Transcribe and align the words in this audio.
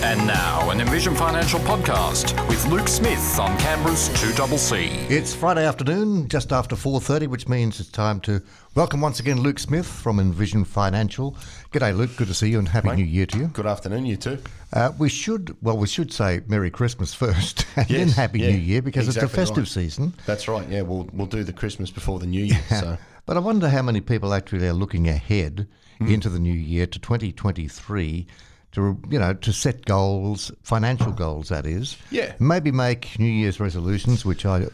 And 0.00 0.24
now, 0.28 0.70
an 0.70 0.80
Envision 0.80 1.14
Financial 1.16 1.58
podcast 1.60 2.32
with 2.48 2.64
Luke 2.66 2.86
Smith 2.86 3.38
on 3.40 3.58
Canberra's 3.58 4.08
2CC. 4.10 5.10
It's 5.10 5.34
Friday 5.34 5.66
afternoon, 5.66 6.28
just 6.28 6.52
after 6.52 6.76
4.30, 6.76 7.26
which 7.26 7.48
means 7.48 7.80
it's 7.80 7.90
time 7.90 8.20
to 8.20 8.40
welcome 8.76 9.00
once 9.00 9.18
again 9.18 9.40
Luke 9.40 9.58
Smith 9.58 9.86
from 9.86 10.20
Envision 10.20 10.64
Financial. 10.64 11.36
G'day, 11.72 11.96
Luke. 11.96 12.10
Good 12.16 12.28
to 12.28 12.34
see 12.34 12.48
you 12.48 12.60
and 12.60 12.68
Happy 12.68 12.90
New 12.92 13.04
Year 13.04 13.26
to 13.26 13.38
you. 13.38 13.46
Good 13.48 13.66
afternoon, 13.66 14.06
you 14.06 14.16
too. 14.16 14.38
Uh, 14.72 14.92
we 14.98 15.08
should, 15.08 15.56
well, 15.62 15.76
we 15.76 15.88
should 15.88 16.12
say 16.12 16.42
Merry 16.46 16.70
Christmas 16.70 17.12
first 17.12 17.66
and 17.76 17.90
Yes, 17.90 17.98
then 17.98 18.08
Happy 18.10 18.38
yeah, 18.40 18.50
New 18.50 18.56
Year 18.58 18.82
because 18.82 19.08
it's 19.08 19.16
a 19.16 19.28
festive 19.28 19.58
right. 19.64 19.66
season. 19.68 20.14
That's 20.26 20.46
right. 20.46 20.66
Yeah, 20.68 20.82
we'll 20.82 21.08
we'll 21.12 21.26
do 21.26 21.42
the 21.42 21.52
Christmas 21.52 21.90
before 21.90 22.20
the 22.20 22.26
New 22.26 22.44
Year. 22.44 22.60
So 22.70 22.96
But 23.26 23.36
I 23.36 23.40
wonder 23.40 23.68
how 23.68 23.82
many 23.82 24.00
people 24.00 24.32
actually 24.32 24.68
are 24.68 24.72
looking 24.72 25.08
ahead 25.08 25.66
Hmm. 25.98 26.06
into 26.12 26.28
the 26.28 26.38
new 26.38 26.52
year 26.54 26.86
to 26.86 26.98
2023 27.00 28.24
to 28.72 29.00
you 29.10 29.18
know 29.18 29.34
to 29.34 29.52
set 29.52 29.84
goals, 29.86 30.52
financial 30.62 31.12
goals 31.12 31.48
that 31.48 31.66
is. 31.66 31.96
Yeah. 32.10 32.34
Maybe 32.38 32.70
make 32.70 33.18
New 33.18 33.30
Year's 33.30 33.60
resolutions, 33.60 34.24
which 34.24 34.44
I 34.44 34.66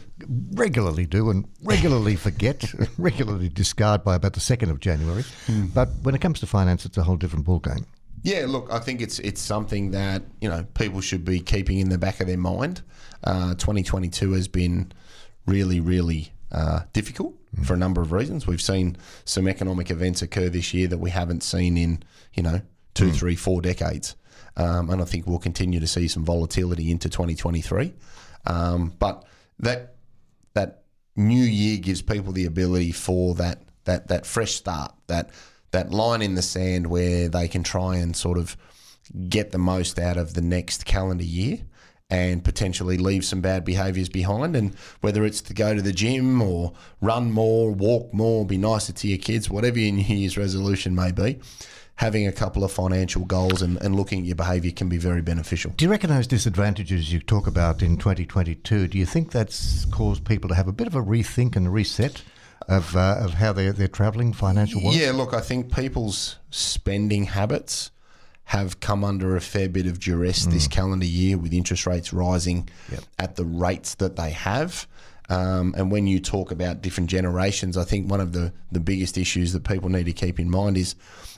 regularly 0.53 1.05
do 1.05 1.29
and 1.29 1.45
regularly 1.63 2.15
forget, 2.27 2.65
regularly 2.97 3.49
discard 3.49 4.03
by 4.03 4.15
about 4.15 4.33
the 4.33 4.39
second 4.39 4.69
of 4.69 4.79
January. 4.79 5.23
Hmm. 5.45 5.67
But 5.67 5.89
when 6.03 6.15
it 6.15 6.21
comes 6.21 6.39
to 6.41 6.47
finance, 6.47 6.85
it's 6.85 6.97
a 6.97 7.03
whole 7.03 7.17
different 7.17 7.45
ballgame. 7.45 7.85
yeah, 8.23 8.45
look, 8.47 8.71
I 8.71 8.79
think 8.79 9.01
it's 9.01 9.19
it's 9.19 9.41
something 9.41 9.91
that 9.91 10.23
you 10.41 10.49
know 10.49 10.65
people 10.73 11.01
should 11.01 11.23
be 11.23 11.39
keeping 11.39 11.79
in 11.79 11.89
the 11.89 11.97
back 11.97 12.19
of 12.19 12.27
their 12.27 12.37
mind. 12.37 12.81
Uh, 13.23 13.55
2022 13.55 14.33
has 14.33 14.47
been 14.47 14.91
really, 15.47 15.79
really 15.79 16.31
uh, 16.51 16.81
difficult 16.93 17.33
for 17.63 17.73
a 17.73 17.77
number 17.77 18.01
of 18.01 18.11
reasons. 18.11 18.45
We've 18.45 18.61
seen 18.61 18.97
some 19.25 19.47
economic 19.47 19.89
events 19.89 20.21
occur 20.21 20.49
this 20.49 20.73
year 20.73 20.87
that 20.87 20.97
we 20.97 21.11
haven't 21.11 21.43
seen 21.43 21.77
in 21.77 22.03
you 22.33 22.43
know 22.43 22.61
two, 22.95 23.11
three, 23.11 23.35
four 23.35 23.61
decades, 23.61 24.15
um, 24.57 24.89
and 24.89 25.01
I 25.01 25.05
think 25.05 25.27
we'll 25.27 25.37
continue 25.37 25.79
to 25.79 25.87
see 25.87 26.07
some 26.07 26.25
volatility 26.25 26.89
into 26.89 27.09
2023. 27.09 27.93
Um, 28.47 28.93
but 28.97 29.25
that 29.59 29.95
that 30.53 30.83
new 31.15 31.43
year 31.43 31.77
gives 31.77 32.01
people 32.01 32.33
the 32.33 32.45
ability 32.45 32.91
for 32.91 33.35
that 33.35 33.61
that 33.83 34.07
that 34.07 34.25
fresh 34.25 34.53
start, 34.53 34.93
that 35.07 35.29
that 35.71 35.91
line 35.91 36.21
in 36.21 36.35
the 36.35 36.41
sand 36.41 36.87
where 36.87 37.27
they 37.27 37.47
can 37.47 37.63
try 37.63 37.97
and 37.97 38.15
sort 38.15 38.37
of 38.37 38.57
get 39.29 39.51
the 39.51 39.57
most 39.57 39.99
out 39.99 40.17
of 40.17 40.33
the 40.33 40.41
next 40.41 40.85
calendar 40.85 41.23
year 41.23 41.59
and 42.09 42.43
potentially 42.43 42.97
leave 42.97 43.25
some 43.25 43.41
bad 43.41 43.65
behaviours 43.65 44.09
behind. 44.09 44.55
And 44.55 44.75
whether 45.01 45.25
it's 45.25 45.41
to 45.41 45.53
go 45.53 45.73
to 45.73 45.81
the 45.81 45.91
gym 45.91 46.41
or 46.41 46.73
run 47.01 47.31
more, 47.31 47.71
walk 47.71 48.13
more, 48.13 48.45
be 48.45 48.57
nicer 48.57 48.93
to 48.93 49.07
your 49.07 49.17
kids, 49.17 49.49
whatever 49.49 49.79
your 49.79 49.93
New 49.93 50.03
Year's 50.03 50.37
resolution 50.37 50.95
may 50.95 51.11
be, 51.11 51.39
having 51.97 52.27
a 52.27 52.31
couple 52.31 52.63
of 52.63 52.71
financial 52.71 53.23
goals 53.23 53.61
and, 53.61 53.81
and 53.81 53.95
looking 53.95 54.19
at 54.19 54.25
your 54.25 54.35
behaviour 54.35 54.71
can 54.71 54.89
be 54.89 54.97
very 54.97 55.21
beneficial. 55.21 55.71
Do 55.77 55.85
you 55.85 55.91
reckon 55.91 56.09
those 56.09 56.27
disadvantages 56.27 57.11
you 57.13 57.19
talk 57.19 57.47
about 57.47 57.81
in 57.81 57.97
2022, 57.97 58.87
do 58.87 58.97
you 58.97 59.05
think 59.05 59.31
that's 59.31 59.85
caused 59.85 60.25
people 60.25 60.49
to 60.49 60.55
have 60.55 60.67
a 60.67 60.73
bit 60.73 60.87
of 60.87 60.95
a 60.95 61.01
rethink 61.01 61.55
and 61.55 61.71
reset 61.71 62.21
of, 62.67 62.95
uh, 62.95 63.17
of 63.19 63.35
how 63.35 63.53
they're, 63.53 63.71
they're 63.71 63.87
travelling 63.87 64.33
financial 64.33 64.81
wise? 64.83 64.97
Yeah, 64.97 65.11
look, 65.11 65.33
I 65.33 65.41
think 65.41 65.73
people's 65.73 66.37
spending 66.49 67.25
habits 67.25 67.91
have 68.45 68.79
come 68.79 69.03
under 69.03 69.35
a 69.35 69.41
fair 69.41 69.67
bit 69.67 69.87
of 69.87 69.99
duress 69.99 70.45
this 70.45 70.67
calendar 70.67 71.05
year 71.05 71.35
with 71.35 71.51
interest 71.51 71.87
rates 71.87 72.13
rising 72.13 72.69
at 73.17 73.37
the 73.37 73.45
rates 73.45 73.95
that 73.95 74.17
they 74.17 74.29
have. 74.29 74.87
Um, 75.29 75.73
and 75.77 75.91
when 75.91 76.07
you 76.07 76.19
talk 76.19 76.51
about 76.51 76.81
different 76.81 77.09
generations, 77.09 77.77
I 77.77 77.83
think 77.83 78.09
one 78.09 78.21
of 78.21 78.33
the, 78.33 78.53
the 78.71 78.79
biggest 78.79 79.17
issues 79.17 79.53
that 79.53 79.63
people 79.63 79.89
need 79.89 80.05
to 80.05 80.13
keep 80.13 80.39
in 80.39 80.49
mind 80.49 80.77
is 80.77 80.95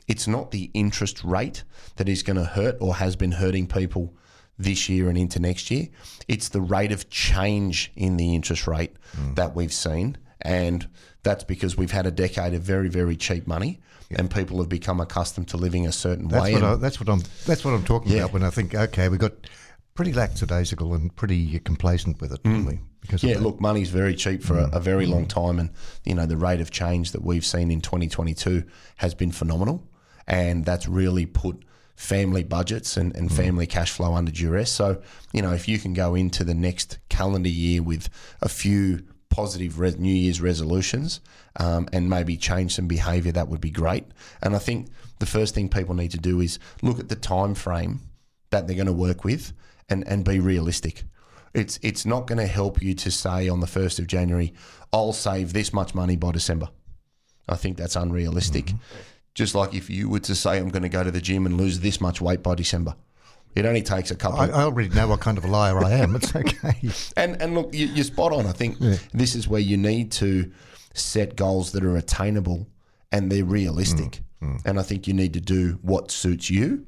it's 0.07 0.27
not 0.27 0.51
the 0.51 0.69
interest 0.73 1.23
rate 1.23 1.63
that 1.95 2.09
is 2.09 2.23
going 2.23 2.37
to 2.37 2.45
hurt 2.45 2.75
or 2.81 2.95
has 2.95 3.15
been 3.15 3.31
hurting 3.33 3.67
people 3.67 4.13
this 4.59 4.89
year 4.89 5.07
and 5.09 5.17
into 5.17 5.39
next 5.39 5.69
year. 5.71 5.87
It's 6.27 6.49
the 6.49 6.61
rate 6.61 6.91
of 6.91 7.09
change 7.09 7.91
in 7.95 8.17
the 8.17 8.35
interest 8.35 8.67
rate 8.67 8.95
that 9.35 9.55
we've 9.55 9.73
seen. 9.73 10.17
And 10.41 10.87
that's 11.23 11.43
because 11.43 11.77
we've 11.77 11.91
had 11.91 12.05
a 12.05 12.11
decade 12.11 12.53
of 12.53 12.61
very, 12.63 12.89
very 12.89 13.15
cheap 13.15 13.47
money 13.47 13.79
and 14.11 14.31
people 14.31 14.57
have 14.59 14.69
become 14.69 14.99
accustomed 15.01 15.47
to 15.49 15.57
living 15.57 15.85
a 15.85 15.91
certain 15.91 16.27
That's 16.29 16.43
way. 16.43 16.53
what, 16.53 16.63
I, 16.63 16.75
that's 16.75 16.99
what 16.99 17.09
I'm. 17.09 17.21
That's 17.45 17.65
what 17.65 17.73
I'm 17.73 17.83
talking 17.83 18.11
Yeah. 18.11 18.19
about 18.19 18.33
when 18.33 18.43
I 18.43 18.49
think, 18.49 18.73
okay, 18.73 19.09
we 19.09 19.17
got 19.17 19.33
pretty 19.95 20.13
lackadaisical 20.13 20.93
and 20.93 21.13
pretty 21.15 21.59
complacent 21.59 22.21
with 22.21 22.31
it, 22.31 22.41
didn't 22.43 22.65
we? 22.65 22.79
Because 23.07 23.21
Mm. 23.23 23.29
Yeah, 23.29 23.39
look, 23.39 23.59
money's 23.61 23.89
very 23.89 24.13
cheap 24.13 24.43
for 24.43 24.59
a, 24.59 24.69
a 24.73 24.79
very 24.79 25.05
long 25.05 25.25
time, 25.25 25.59
and 25.59 25.69
you 26.03 26.13
know 26.13 26.25
the 26.25 26.37
rate 26.37 26.61
of 26.61 26.69
change 26.71 27.13
that 27.13 27.23
we've 27.23 27.45
seen 27.45 27.71
in 27.71 27.81
2022 27.81 28.63
has 28.97 29.15
been 29.15 29.31
phenomenal, 29.31 29.87
and 30.27 30.65
that's 30.65 30.87
really 30.87 31.25
put 31.25 31.63
family 31.95 32.43
budgets 32.43 32.95
and, 32.95 33.15
and 33.15 33.33
family 33.33 33.65
cash 33.65 33.91
flow 33.91 34.13
under 34.13 34.31
duress. 34.31 34.71
So 34.71 35.01
you 35.33 35.41
know 35.41 35.53
if 35.53 35.67
you 35.67 35.79
can 35.79 35.93
go 35.93 36.13
into 36.15 36.43
the 36.43 36.53
next 36.53 36.99
calendar 37.09 37.49
year 37.49 37.81
with 37.81 38.09
a 38.41 38.49
few 38.49 39.03
positive 39.29 39.79
res- 39.79 39.97
New 39.97 40.13
Year's 40.13 40.41
resolutions 40.41 41.21
um, 41.57 41.87
and 41.93 42.09
maybe 42.09 42.37
change 42.37 42.75
some 42.75 42.87
behaviour, 42.87 43.31
that 43.31 43.47
would 43.47 43.61
be 43.61 43.69
great. 43.69 44.05
And 44.41 44.55
I 44.55 44.59
think 44.59 44.87
the 45.19 45.25
first 45.25 45.53
thing 45.55 45.69
people 45.69 45.95
need 45.95 46.11
to 46.11 46.17
do 46.17 46.39
is 46.41 46.59
look 46.81 46.99
at 46.99 47.09
the 47.09 47.15
time 47.15 47.53
frame 47.55 48.01
that 48.51 48.67
they're 48.67 48.75
going 48.75 48.87
to 48.87 48.93
work 48.93 49.23
with 49.23 49.53
and, 49.89 50.07
and 50.07 50.23
be 50.23 50.39
realistic. 50.39 51.03
It's 51.53 51.79
it's 51.81 52.05
not 52.05 52.27
going 52.27 52.39
to 52.39 52.47
help 52.47 52.81
you 52.81 52.93
to 52.95 53.11
say 53.11 53.49
on 53.49 53.59
the 53.59 53.67
first 53.67 53.99
of 53.99 54.07
January, 54.07 54.53
I'll 54.93 55.13
save 55.13 55.53
this 55.53 55.73
much 55.73 55.95
money 55.95 56.15
by 56.15 56.31
December. 56.31 56.69
I 57.49 57.55
think 57.55 57.77
that's 57.77 57.95
unrealistic. 57.95 58.65
Mm-hmm. 58.65 58.77
Just 59.33 59.55
like 59.55 59.73
if 59.73 59.89
you 59.89 60.09
were 60.09 60.19
to 60.21 60.35
say 60.35 60.57
I'm 60.57 60.69
going 60.69 60.83
to 60.83 60.89
go 60.89 61.03
to 61.03 61.11
the 61.11 61.21
gym 61.21 61.45
and 61.45 61.57
lose 61.57 61.79
this 61.79 62.01
much 62.01 62.19
weight 62.19 62.41
by 62.41 62.55
December, 62.55 62.95
it 63.55 63.65
only 63.65 63.81
takes 63.83 64.11
a 64.11 64.15
couple. 64.15 64.39
I, 64.39 64.47
I 64.47 64.63
already 64.63 64.89
know 64.89 65.07
what 65.07 65.19
kind 65.19 65.37
of 65.37 65.45
a 65.45 65.47
liar 65.47 65.77
I 65.83 65.91
am. 65.91 66.15
It's 66.15 66.35
okay. 66.35 66.75
And 67.15 67.41
and 67.41 67.55
look, 67.55 67.73
you, 67.73 67.87
you're 67.87 68.03
spot 68.03 68.33
on. 68.33 68.45
I 68.45 68.51
think 68.51 68.77
this 69.13 69.35
is 69.35 69.47
where 69.47 69.61
you 69.61 69.77
need 69.77 70.11
to 70.13 70.51
set 70.93 71.35
goals 71.35 71.71
that 71.73 71.83
are 71.83 71.95
attainable 71.95 72.67
and 73.11 73.31
they're 73.31 73.45
realistic. 73.45 74.21
Mm, 74.41 74.55
mm. 74.55 74.65
And 74.65 74.79
I 74.79 74.83
think 74.83 75.07
you 75.07 75.13
need 75.13 75.33
to 75.33 75.41
do 75.41 75.79
what 75.81 76.11
suits 76.11 76.49
you, 76.49 76.85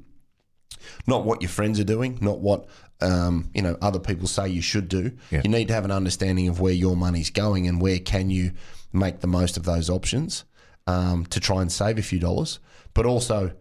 not 1.06 1.24
what 1.24 1.42
your 1.42 1.48
friends 1.48 1.78
are 1.80 1.84
doing, 1.84 2.18
not 2.20 2.40
what 2.40 2.66
um, 3.00 3.50
you 3.54 3.62
know 3.62 3.76
other 3.80 3.98
people 3.98 4.26
say 4.26 4.48
you 4.48 4.62
should 4.62 4.88
do. 4.88 5.12
Yeah. 5.30 5.42
You 5.44 5.50
need 5.50 5.68
to 5.68 5.74
have 5.74 5.84
an 5.84 5.90
understanding 5.90 6.48
of 6.48 6.60
where 6.60 6.72
your 6.72 6.96
money's 6.96 7.30
going 7.30 7.66
and 7.66 7.80
where 7.80 7.98
can 7.98 8.30
you 8.30 8.52
make 8.92 9.20
the 9.20 9.26
most 9.26 9.56
of 9.56 9.64
those 9.64 9.88
options 9.88 10.44
um, 10.86 11.26
to 11.26 11.40
try 11.40 11.62
and 11.62 11.70
save 11.70 11.98
a 11.98 12.02
few 12.02 12.18
dollars, 12.18 12.58
but 12.94 13.06
also 13.06 13.52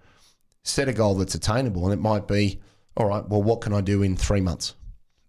set 0.63 0.87
a 0.87 0.93
goal 0.93 1.15
that's 1.15 1.35
attainable. 1.35 1.85
And 1.85 1.93
it 1.93 2.01
might 2.01 2.27
be, 2.27 2.59
all 2.97 3.07
right, 3.07 3.27
well, 3.27 3.41
what 3.41 3.61
can 3.61 3.73
I 3.73 3.81
do 3.81 4.01
in 4.01 4.15
three 4.15 4.41
months? 4.41 4.75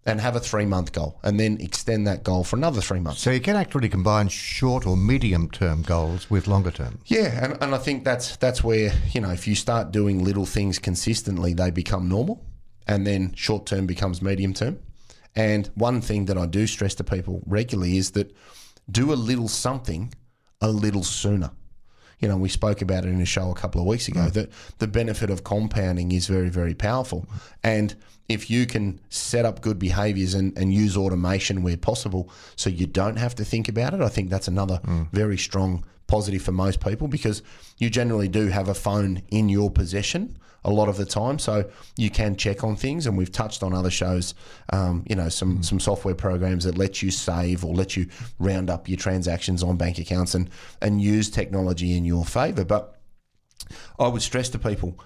And 0.03 0.19
have 0.19 0.35
a 0.35 0.39
three 0.39 0.65
month 0.65 0.93
goal 0.93 1.19
and 1.21 1.39
then 1.39 1.61
extend 1.61 2.07
that 2.07 2.23
goal 2.23 2.43
for 2.43 2.55
another 2.55 2.81
three 2.81 2.99
months. 2.99 3.21
So 3.21 3.29
you 3.29 3.39
can 3.39 3.55
actually 3.55 3.87
combine 3.87 4.29
short 4.29 4.87
or 4.87 4.97
medium 4.97 5.47
term 5.51 5.83
goals 5.83 6.27
with 6.27 6.47
longer 6.47 6.71
term. 6.71 6.97
Yeah, 7.05 7.45
and, 7.45 7.57
and 7.61 7.75
I 7.75 7.77
think 7.77 8.03
that's 8.03 8.35
that's 8.37 8.63
where, 8.63 8.91
you 9.11 9.21
know, 9.21 9.29
if 9.29 9.47
you 9.47 9.53
start 9.53 9.91
doing 9.91 10.23
little 10.23 10.47
things 10.47 10.79
consistently, 10.79 11.53
they 11.53 11.69
become 11.69 12.09
normal 12.09 12.43
and 12.87 13.05
then 13.05 13.33
short 13.35 13.67
term 13.67 13.85
becomes 13.85 14.23
medium 14.23 14.53
term. 14.55 14.79
And 15.35 15.69
one 15.75 16.01
thing 16.01 16.25
that 16.25 16.37
I 16.37 16.45
do 16.47 16.65
stress 16.67 16.95
to 16.95 17.03
people 17.03 17.41
regularly 17.45 17.97
is 17.97 18.11
that 18.11 18.35
do 18.89 19.13
a 19.13 19.15
little 19.15 19.47
something 19.47 20.13
a 20.61 20.69
little 20.69 21.03
sooner. 21.03 21.51
You 22.21 22.27
know, 22.27 22.37
we 22.37 22.49
spoke 22.49 22.81
about 22.81 23.05
it 23.05 23.09
in 23.09 23.19
a 23.19 23.25
show 23.25 23.51
a 23.51 23.55
couple 23.55 23.81
of 23.81 23.87
weeks 23.87 24.07
ago 24.07 24.21
mm. 24.21 24.33
that 24.33 24.51
the 24.77 24.87
benefit 24.87 25.29
of 25.29 25.43
compounding 25.43 26.11
is 26.11 26.27
very, 26.27 26.49
very 26.49 26.73
powerful. 26.73 27.25
And 27.63 27.95
if 28.29 28.49
you 28.49 28.65
can 28.65 28.99
set 29.09 29.43
up 29.45 29.61
good 29.61 29.79
behaviors 29.79 30.33
and, 30.33 30.57
and 30.57 30.73
use 30.73 30.95
automation 30.95 31.63
where 31.63 31.77
possible 31.77 32.29
so 32.55 32.69
you 32.69 32.85
don't 32.85 33.17
have 33.17 33.35
to 33.35 33.43
think 33.43 33.67
about 33.67 33.93
it, 33.93 34.01
I 34.01 34.09
think 34.09 34.29
that's 34.29 34.47
another 34.47 34.79
mm. 34.85 35.11
very 35.11 35.37
strong 35.37 35.83
positive 36.11 36.41
for 36.41 36.51
most 36.51 36.81
people 36.81 37.07
because 37.07 37.41
you 37.77 37.89
generally 37.89 38.27
do 38.27 38.47
have 38.47 38.67
a 38.67 38.73
phone 38.73 39.21
in 39.29 39.47
your 39.47 39.71
possession 39.71 40.37
a 40.63 40.69
lot 40.69 40.89
of 40.89 40.97
the 40.97 41.05
time, 41.05 41.39
so 41.39 41.67
you 41.97 42.11
can 42.11 42.35
check 42.35 42.63
on 42.63 42.75
things. 42.75 43.07
And 43.07 43.17
we've 43.17 43.31
touched 43.31 43.63
on 43.63 43.73
other 43.73 43.89
shows, 43.89 44.35
um, 44.71 45.03
you 45.09 45.15
know, 45.15 45.29
some 45.29 45.63
some 45.63 45.79
software 45.79 46.13
programs 46.13 46.65
that 46.65 46.77
let 46.77 47.01
you 47.01 47.09
save 47.09 47.65
or 47.65 47.73
let 47.73 47.97
you 47.97 48.07
round 48.37 48.69
up 48.69 48.87
your 48.87 48.97
transactions 48.97 49.63
on 49.63 49.77
bank 49.77 49.97
accounts 49.97 50.35
and 50.35 50.49
and 50.81 51.01
use 51.01 51.31
technology 51.31 51.97
in 51.97 52.05
your 52.05 52.25
favour. 52.25 52.63
But 52.63 53.01
I 53.97 54.07
would 54.07 54.21
stress 54.21 54.49
to 54.49 54.59
people 54.59 54.99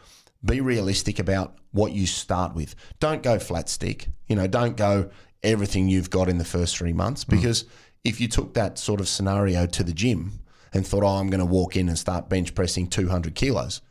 be 0.43 0.59
realistic 0.59 1.19
about 1.19 1.55
what 1.71 1.93
you 1.93 2.05
start 2.05 2.53
with. 2.53 2.75
Don't 2.99 3.23
go 3.23 3.39
flat 3.39 3.69
stick. 3.69 4.09
You 4.27 4.35
know, 4.35 4.47
don't 4.47 4.75
go 4.75 5.09
everything 5.41 5.87
you've 5.87 6.09
got 6.09 6.27
in 6.27 6.37
the 6.37 6.45
first 6.45 6.77
three 6.77 6.93
months 6.93 7.23
because 7.23 7.63
if 8.03 8.19
you 8.19 8.27
took 8.27 8.55
that 8.55 8.77
sort 8.77 8.99
of 8.99 9.07
scenario 9.07 9.65
to 9.67 9.83
the 9.83 9.93
gym 9.93 10.39
and 10.75 10.85
thought, 10.85 11.03
oh, 11.03 11.07
I'm 11.07 11.29
going 11.29 11.39
to 11.39 11.45
walk 11.45 11.77
in 11.77 11.87
and 11.87 11.97
start 11.97 12.29
bench 12.29 12.53
pressing 12.53 12.87
200 12.87 13.33
kilos, 13.33 13.81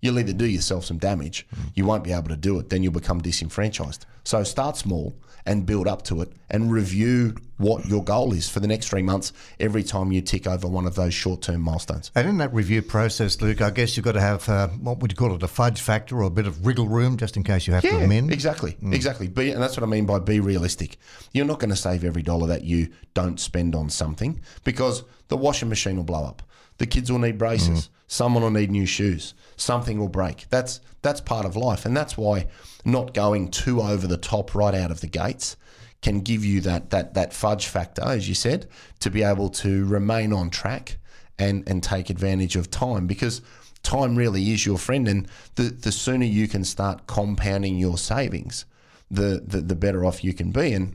you'll 0.00 0.18
either 0.18 0.34
do 0.34 0.44
yourself 0.44 0.84
some 0.84 0.98
damage, 0.98 1.46
you 1.74 1.86
won't 1.86 2.04
be 2.04 2.12
able 2.12 2.28
to 2.28 2.36
do 2.36 2.58
it, 2.58 2.68
then 2.68 2.82
you'll 2.82 2.92
become 2.92 3.22
disenfranchised. 3.22 4.04
So 4.24 4.44
start 4.44 4.76
small 4.76 5.14
and 5.46 5.66
build 5.66 5.88
up 5.88 6.02
to 6.02 6.22
it 6.22 6.32
and 6.50 6.70
review 6.70 7.34
what 7.56 7.86
your 7.86 8.02
goal 8.02 8.32
is 8.32 8.48
for 8.48 8.60
the 8.60 8.66
next 8.66 8.88
three 8.88 9.02
months 9.02 9.32
every 9.60 9.82
time 9.82 10.10
you 10.10 10.20
tick 10.20 10.46
over 10.46 10.66
one 10.66 10.86
of 10.86 10.94
those 10.94 11.14
short 11.14 11.40
term 11.42 11.60
milestones. 11.60 12.10
And 12.14 12.28
in 12.28 12.38
that 12.38 12.52
review 12.52 12.82
process, 12.82 13.40
Luke, 13.40 13.60
I 13.60 13.70
guess 13.70 13.96
you've 13.96 14.04
got 14.04 14.12
to 14.12 14.20
have 14.20 14.48
uh, 14.48 14.68
what 14.68 15.00
would 15.00 15.12
you 15.12 15.16
call 15.16 15.34
it, 15.34 15.42
a 15.42 15.48
fudge 15.48 15.80
factor 15.80 16.18
or 16.18 16.24
a 16.24 16.30
bit 16.30 16.46
of 16.46 16.66
wriggle 16.66 16.88
room 16.88 17.16
just 17.16 17.36
in 17.36 17.42
case 17.44 17.66
you 17.66 17.74
have 17.74 17.82
to 17.82 17.96
amend. 17.96 18.32
Exactly, 18.32 18.76
exactly. 18.90 19.28
Be, 19.28 19.50
and 19.50 19.62
that's 19.62 19.76
what 19.76 19.84
I 19.84 19.86
mean 19.86 20.06
by 20.06 20.18
be 20.18 20.40
realistic. 20.40 20.96
You're 21.32 21.46
not 21.46 21.60
going 21.60 21.70
to 21.70 21.76
save 21.76 22.04
every 22.04 22.22
dollar 22.22 22.46
that 22.48 22.64
you 22.64 22.88
don't 23.14 23.38
spend 23.38 23.74
on 23.74 23.88
something 23.90 24.40
because 24.64 25.04
the 25.28 25.36
washing 25.36 25.68
machine 25.68 25.96
will 25.96 26.04
blow 26.04 26.24
up. 26.24 26.42
The 26.78 26.86
kids 26.86 27.10
will 27.10 27.18
need 27.18 27.38
braces. 27.38 27.86
Mm. 27.86 27.88
Someone 28.06 28.42
will 28.42 28.50
need 28.50 28.70
new 28.70 28.86
shoes. 28.86 29.34
Something 29.56 29.98
will 29.98 30.08
break. 30.08 30.46
That's 30.50 30.80
that's 31.02 31.20
part 31.20 31.46
of 31.46 31.56
life, 31.56 31.84
and 31.84 31.96
that's 31.96 32.16
why 32.16 32.46
not 32.84 33.14
going 33.14 33.50
too 33.50 33.80
over 33.80 34.06
the 34.06 34.16
top 34.16 34.54
right 34.54 34.74
out 34.74 34.90
of 34.90 35.00
the 35.00 35.06
gates 35.06 35.56
can 36.04 36.20
give 36.20 36.44
you 36.44 36.60
that 36.60 36.90
that 36.90 37.14
that 37.14 37.32
fudge 37.32 37.66
factor, 37.66 38.02
as 38.02 38.28
you 38.28 38.34
said, 38.34 38.68
to 39.00 39.10
be 39.10 39.22
able 39.22 39.48
to 39.48 39.86
remain 39.86 40.32
on 40.32 40.50
track 40.50 40.98
and 41.38 41.66
and 41.68 41.82
take 41.82 42.10
advantage 42.10 42.56
of 42.56 42.70
time 42.70 43.06
because 43.06 43.40
time 43.82 44.14
really 44.14 44.52
is 44.52 44.66
your 44.66 44.78
friend, 44.78 45.08
and 45.08 45.26
the 45.54 45.62
the 45.62 45.90
sooner 45.90 46.26
you 46.26 46.46
can 46.46 46.62
start 46.62 47.06
compounding 47.06 47.78
your 47.78 47.96
savings, 47.96 48.66
the 49.10 49.42
the, 49.46 49.62
the 49.62 49.74
better 49.74 50.04
off 50.04 50.22
you 50.22 50.34
can 50.34 50.50
be, 50.50 50.74
and 50.74 50.94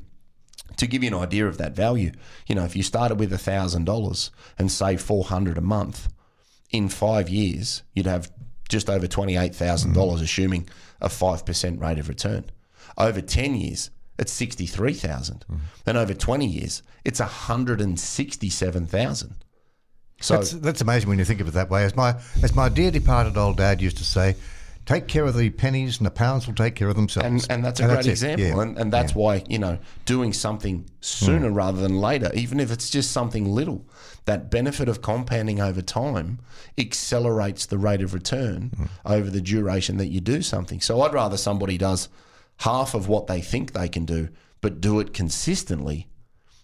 to 0.77 0.87
give 0.87 1.03
you 1.03 1.09
an 1.09 1.21
idea 1.21 1.47
of 1.47 1.57
that 1.57 1.75
value, 1.75 2.11
you 2.47 2.55
know, 2.55 2.65
if 2.65 2.75
you 2.75 2.83
started 2.83 3.19
with 3.19 3.37
thousand 3.39 3.85
dollars 3.85 4.31
and 4.57 4.71
save 4.71 5.01
four 5.01 5.25
hundred 5.25 5.57
a 5.57 5.61
month, 5.61 6.07
in 6.71 6.89
five 6.89 7.29
years 7.29 7.83
you'd 7.93 8.05
have 8.05 8.31
just 8.67 8.89
over 8.89 9.07
twenty 9.07 9.35
eight 9.35 9.55
thousand 9.55 9.93
dollars, 9.93 10.15
mm-hmm. 10.15 10.25
assuming 10.25 10.69
a 11.01 11.09
five 11.09 11.45
percent 11.45 11.79
rate 11.81 11.99
of 11.99 12.09
return. 12.09 12.45
Over 12.97 13.21
ten 13.21 13.55
years, 13.55 13.89
it's 14.17 14.31
sixty 14.31 14.65
three 14.65 14.93
thousand, 14.93 15.45
mm-hmm. 15.49 15.63
and 15.85 15.97
over 15.97 16.13
twenty 16.13 16.45
years, 16.45 16.83
it's 17.03 17.19
hundred 17.19 17.81
and 17.81 17.99
sixty 17.99 18.49
seven 18.49 18.85
thousand. 18.85 19.35
So 20.21 20.35
That's, 20.35 20.51
that's 20.51 20.81
amazing 20.81 21.07
when 21.07 21.17
you 21.17 21.23
think 21.23 21.39
of 21.39 21.47
it 21.47 21.53
that 21.53 21.69
way. 21.69 21.85
As 21.85 21.95
my 21.95 22.15
as 22.43 22.53
my 22.53 22.67
dear 22.67 22.91
departed 22.91 23.37
old 23.37 23.57
dad 23.57 23.81
used 23.81 23.97
to 23.97 24.03
say, 24.03 24.35
take 24.85 25.07
care 25.07 25.25
of 25.25 25.37
the 25.37 25.49
pennies 25.51 25.97
and 25.97 26.05
the 26.05 26.11
pounds 26.11 26.47
will 26.47 26.55
take 26.55 26.75
care 26.75 26.87
of 26.89 26.95
themselves. 26.95 27.25
and, 27.25 27.47
and 27.49 27.65
that's 27.65 27.79
a 27.79 27.85
great 27.85 28.05
it. 28.05 28.09
example. 28.09 28.45
Yeah. 28.45 28.61
And, 28.61 28.77
and 28.77 28.93
that's 28.93 29.13
why, 29.13 29.43
you 29.47 29.59
know, 29.59 29.77
doing 30.05 30.33
something 30.33 30.89
sooner 31.01 31.49
mm. 31.49 31.55
rather 31.55 31.81
than 31.81 31.99
later, 31.99 32.31
even 32.33 32.59
if 32.59 32.71
it's 32.71 32.89
just 32.89 33.11
something 33.11 33.45
little, 33.45 33.85
that 34.25 34.49
benefit 34.49 34.89
of 34.89 35.01
compounding 35.01 35.59
over 35.59 35.81
time 35.81 36.39
accelerates 36.77 37.65
the 37.65 37.77
rate 37.77 38.01
of 38.01 38.13
return 38.13 38.71
mm. 38.75 38.89
over 39.05 39.29
the 39.29 39.41
duration 39.41 39.97
that 39.97 40.07
you 40.07 40.21
do 40.21 40.41
something. 40.41 40.81
So 40.81 41.01
I'd 41.01 41.13
rather 41.13 41.37
somebody 41.37 41.77
does 41.77 42.09
half 42.57 42.93
of 42.93 43.07
what 43.07 43.27
they 43.27 43.41
think 43.41 43.73
they 43.73 43.89
can 43.89 44.05
do, 44.05 44.29
but 44.61 44.81
do 44.81 44.99
it 44.99 45.13
consistently 45.13 46.07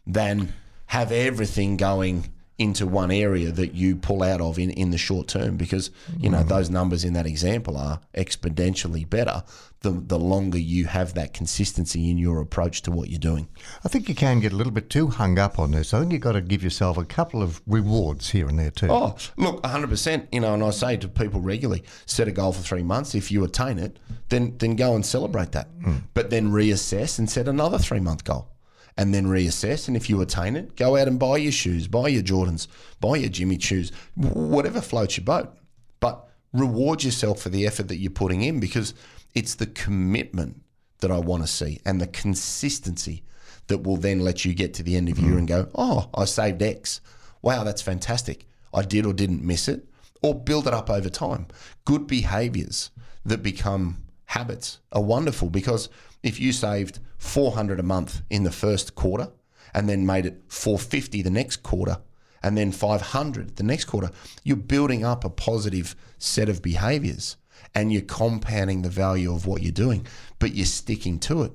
than 0.06 0.54
have 0.88 1.12
everything 1.12 1.78
going 1.78 2.32
into 2.57 2.88
one 2.88 3.12
area 3.12 3.52
that 3.52 3.74
you 3.74 3.96
pull 3.96 4.24
out 4.24 4.40
of 4.40 4.57
in, 4.57 4.69
in 4.72 4.92
the 4.92 4.98
short 4.98 5.28
term 5.28 5.57
because 5.57 5.92
you 6.18 6.30
know 6.30 6.42
mm. 6.42 6.48
those 6.48 6.69
numbers 6.69 7.04
in 7.04 7.12
that 7.13 7.25
example 7.25 7.75
are 7.75 8.00
exponentially 8.16 9.07
better 9.10 9.44
the, 9.81 9.92
the 9.92 10.18
longer 10.18 10.57
you 10.57 10.86
have 10.86 11.13
that 11.13 11.34
consistency 11.34 12.10
in 12.10 12.18
your 12.18 12.42
approach 12.42 12.81
to 12.81 12.92
what 12.92 13.10
you're 13.10 13.19
doing. 13.19 13.48
I 13.84 13.88
think 13.88 14.10
you 14.10 14.16
can 14.16 14.40
get 14.40 14.52
a 14.52 14.56
little 14.56 14.72
bit 14.74 14.90
too 14.90 15.07
hung 15.07 15.38
up 15.38 15.60
on 15.60 15.72
this. 15.72 15.94
I 15.94 16.00
think 16.00 16.12
you've 16.12 16.22
got 16.22 16.31
to 16.31 16.42
give 16.42 16.63
yourself 16.63 16.98
a 16.98 17.06
couple 17.06 17.44
of 17.44 17.62
rewards 17.68 18.31
here 18.31 18.48
and 18.48 18.57
there 18.57 18.72
too. 18.72 18.88
oh 18.90 19.16
look 19.38 19.62
100% 19.63 20.28
you 20.31 20.40
know 20.40 20.54
and 20.54 20.63
I 20.63 20.72
say 20.72 20.98
to 20.98 21.07
people 21.07 21.42
regularly 21.42 21.84
set 22.06 22.28
a 22.28 22.31
goal 22.31 22.54
for 22.54 22.63
three 22.63 22.84
months. 22.84 23.13
If 23.16 23.31
you 23.31 23.44
attain 23.44 23.78
it 23.80 24.00
then 24.30 24.57
then 24.57 24.75
go 24.75 24.96
and 24.96 25.06
celebrate 25.06 25.52
that. 25.52 25.68
Mm. 25.80 26.04
But 26.13 26.30
then 26.30 26.52
reassess 26.52 27.19
and 27.19 27.30
set 27.30 27.48
another 27.48 27.78
three 27.78 28.00
month 28.00 28.24
goal 28.24 28.50
and 28.97 29.13
then 29.13 29.25
reassess. 29.25 29.88
And 29.88 29.97
if 29.97 30.09
you 30.09 30.21
attain 30.21 30.56
it, 30.56 30.75
go 30.75 30.95
out 30.95 31.07
and 31.07 31.19
buy 31.19 31.38
your 31.38 31.51
shoes, 31.51 31.88
buy 31.88 32.07
your 32.07 32.24
Jordans, 32.24 32.68
buy 33.00 33.18
your 33.18 33.30
Jimmy 33.30 33.57
Choos, 33.57 33.92
whatever 34.15 34.81
floats 34.81 35.18
your 35.18 35.25
boat. 35.25 35.56
But 36.00 36.27
reward 36.53 37.03
yourself 37.03 37.42
for 37.42 37.50
the 37.50 37.65
effort 37.65 37.88
that 37.89 37.97
you're 37.97 38.12
putting 38.12 38.42
in 38.42 38.59
because 38.59 38.94
it's 39.33 39.56
the 39.56 39.68
commitment 39.68 40.62
that 41.00 41.12
I 41.12 41.18
want 41.18 41.44
to 41.44 41.47
see 41.47 41.80
and 41.86 42.00
the 42.00 42.07
consistency 42.07 43.24
that 43.68 43.83
will 43.83 43.97
then 43.97 44.19
let 44.19 44.45
you 44.45 44.53
get 44.53 44.74
to 44.75 44.83
the 44.83 44.95
end 44.95 45.09
of 45.09 45.19
year 45.19 45.31
mm-hmm. 45.31 45.39
and 45.39 45.47
go, 45.47 45.69
oh, 45.75 46.09
I 46.13 46.25
saved 46.25 46.62
X. 46.62 47.01
Wow, 47.42 47.63
that's 47.63 47.81
fantastic. 47.81 48.47
I 48.74 48.83
did 48.83 49.06
or 49.06 49.13
didn't 49.13 49.44
miss 49.44 49.68
it. 49.68 49.86
Or 50.21 50.33
build 50.33 50.68
it 50.68 50.74
up 50.74 50.89
over 50.89 51.09
time. 51.09 51.47
Good 51.83 52.07
behaviors 52.07 52.92
that 53.25 53.44
become 53.44 54.03
habits 54.25 54.80
are 54.92 55.03
wonderful 55.03 55.50
because 55.50 55.89
if 56.24 56.39
you 56.39 56.51
saved 56.51 57.00
400 57.25 57.80
a 57.80 57.83
month 57.83 58.22
in 58.30 58.44
the 58.44 58.51
first 58.51 58.95
quarter 58.95 59.30
and 59.74 59.89
then 59.89 60.06
made 60.06 60.25
it 60.25 60.42
450 60.48 61.22
the 61.22 61.30
next 61.30 61.57
quarter 61.57 61.98
and 62.42 62.57
then 62.57 62.72
500 62.72 63.57
the 63.57 63.63
next 63.63 63.86
quarter. 63.86 64.12
You're 64.44 64.57
building 64.57 65.04
up 65.04 65.25
a 65.25 65.30
positive 65.30 65.95
set 66.18 66.48
of 66.48 66.62
behaviors 66.62 67.36
and 67.74 67.92
you're 67.92 68.04
compounding 68.04 68.83
the 68.83 68.89
value 68.89 69.33
of 69.33 69.48
what 69.48 69.62
you're 69.63 69.72
doing 69.72 70.06
but 70.39 70.54
you're 70.54 70.66
sticking 70.66 71.19
to 71.19 71.44
it. 71.44 71.51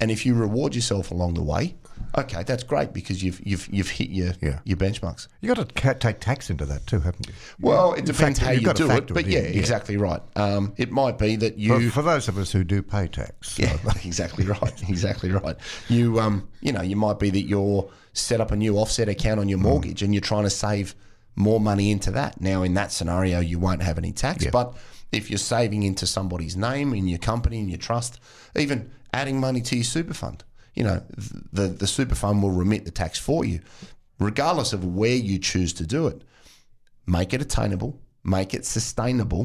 And 0.00 0.10
if 0.10 0.24
you 0.24 0.34
reward 0.34 0.74
yourself 0.74 1.10
along 1.10 1.34
the 1.34 1.42
way 1.42 1.74
okay 2.16 2.42
that's 2.44 2.62
great 2.62 2.92
because 2.92 3.22
you've 3.22 3.40
you've 3.46 3.68
you've 3.72 3.90
hit 3.90 4.10
your 4.10 4.32
Yeah. 4.40 4.60
your 4.64 4.76
benchmarks 4.76 5.28
you 5.40 5.54
got 5.54 5.68
to 5.68 5.94
take 5.94 6.20
tax 6.20 6.50
into 6.50 6.64
that 6.66 6.86
too, 6.86 7.00
haven't 7.00 7.26
you? 7.28 7.34
well 7.60 7.92
it 7.94 8.04
depends 8.04 8.38
how 8.38 8.52
to 8.52 8.60
do 8.74 8.90
it 8.90 9.06
but 9.08 9.18
it 9.18 9.26
yeah, 9.28 9.38
in, 9.40 9.54
yeah. 9.54 9.60
exactly 9.60 9.96
right 9.96 10.22
um, 10.36 10.72
it 10.76 10.90
might 10.90 11.18
be 11.18 11.36
that 11.36 11.58
you 11.58 11.90
For, 11.90 11.96
for 11.96 12.02
those 12.02 12.28
of 12.28 12.38
us 12.38 12.52
who 12.52 12.64
do 12.64 12.82
pay 12.82 13.06
tax. 13.08 13.58
Yeah, 13.58 13.76
exactly 14.04 14.44
right. 14.44 14.74
Exactly 14.88 15.30
right. 15.30 15.56
You 15.88 16.18
um, 16.20 16.48
you 16.60 16.72
know, 16.72 16.82
you 16.82 16.96
might 16.96 17.18
be 17.18 17.30
that 17.30 17.42
you're 17.42 17.88
set 18.12 18.40
up 18.40 18.50
a 18.50 18.56
new 18.56 18.76
offset 18.78 19.08
account 19.08 19.38
on 19.40 19.48
your 19.48 19.58
mortgage 19.58 20.02
and 20.02 20.12
you're 20.14 20.20
trying 20.20 20.44
to 20.44 20.50
save 20.50 20.94
more 21.36 21.60
money 21.60 21.90
into 21.90 22.10
that. 22.12 22.40
Now, 22.40 22.62
in 22.62 22.74
that 22.74 22.90
scenario, 22.92 23.40
you 23.40 23.58
won't 23.58 23.82
have 23.82 23.98
any 23.98 24.12
tax. 24.12 24.46
But 24.50 24.76
if 25.12 25.30
you're 25.30 25.38
saving 25.38 25.82
into 25.84 26.06
somebody's 26.06 26.56
name 26.56 26.94
in 26.94 27.06
your 27.06 27.18
company 27.18 27.58
in 27.60 27.68
your 27.68 27.78
trust, 27.78 28.18
even 28.56 28.90
adding 29.12 29.38
money 29.40 29.60
to 29.62 29.76
your 29.76 29.84
super 29.84 30.14
fund, 30.14 30.42
you 30.78 30.84
know, 30.84 31.02
the 31.52 31.66
the 31.66 31.86
super 31.86 32.14
fund 32.14 32.42
will 32.42 32.52
remit 32.52 32.84
the 32.84 32.90
tax 32.92 33.18
for 33.18 33.44
you, 33.44 33.60
regardless 34.20 34.72
of 34.72 34.84
where 34.84 35.16
you 35.16 35.38
choose 35.38 35.72
to 35.74 35.86
do 35.86 36.06
it. 36.06 36.22
Make 37.06 37.34
it 37.34 37.42
attainable, 37.42 37.98
make 38.22 38.54
it 38.54 38.64
sustainable, 38.64 39.44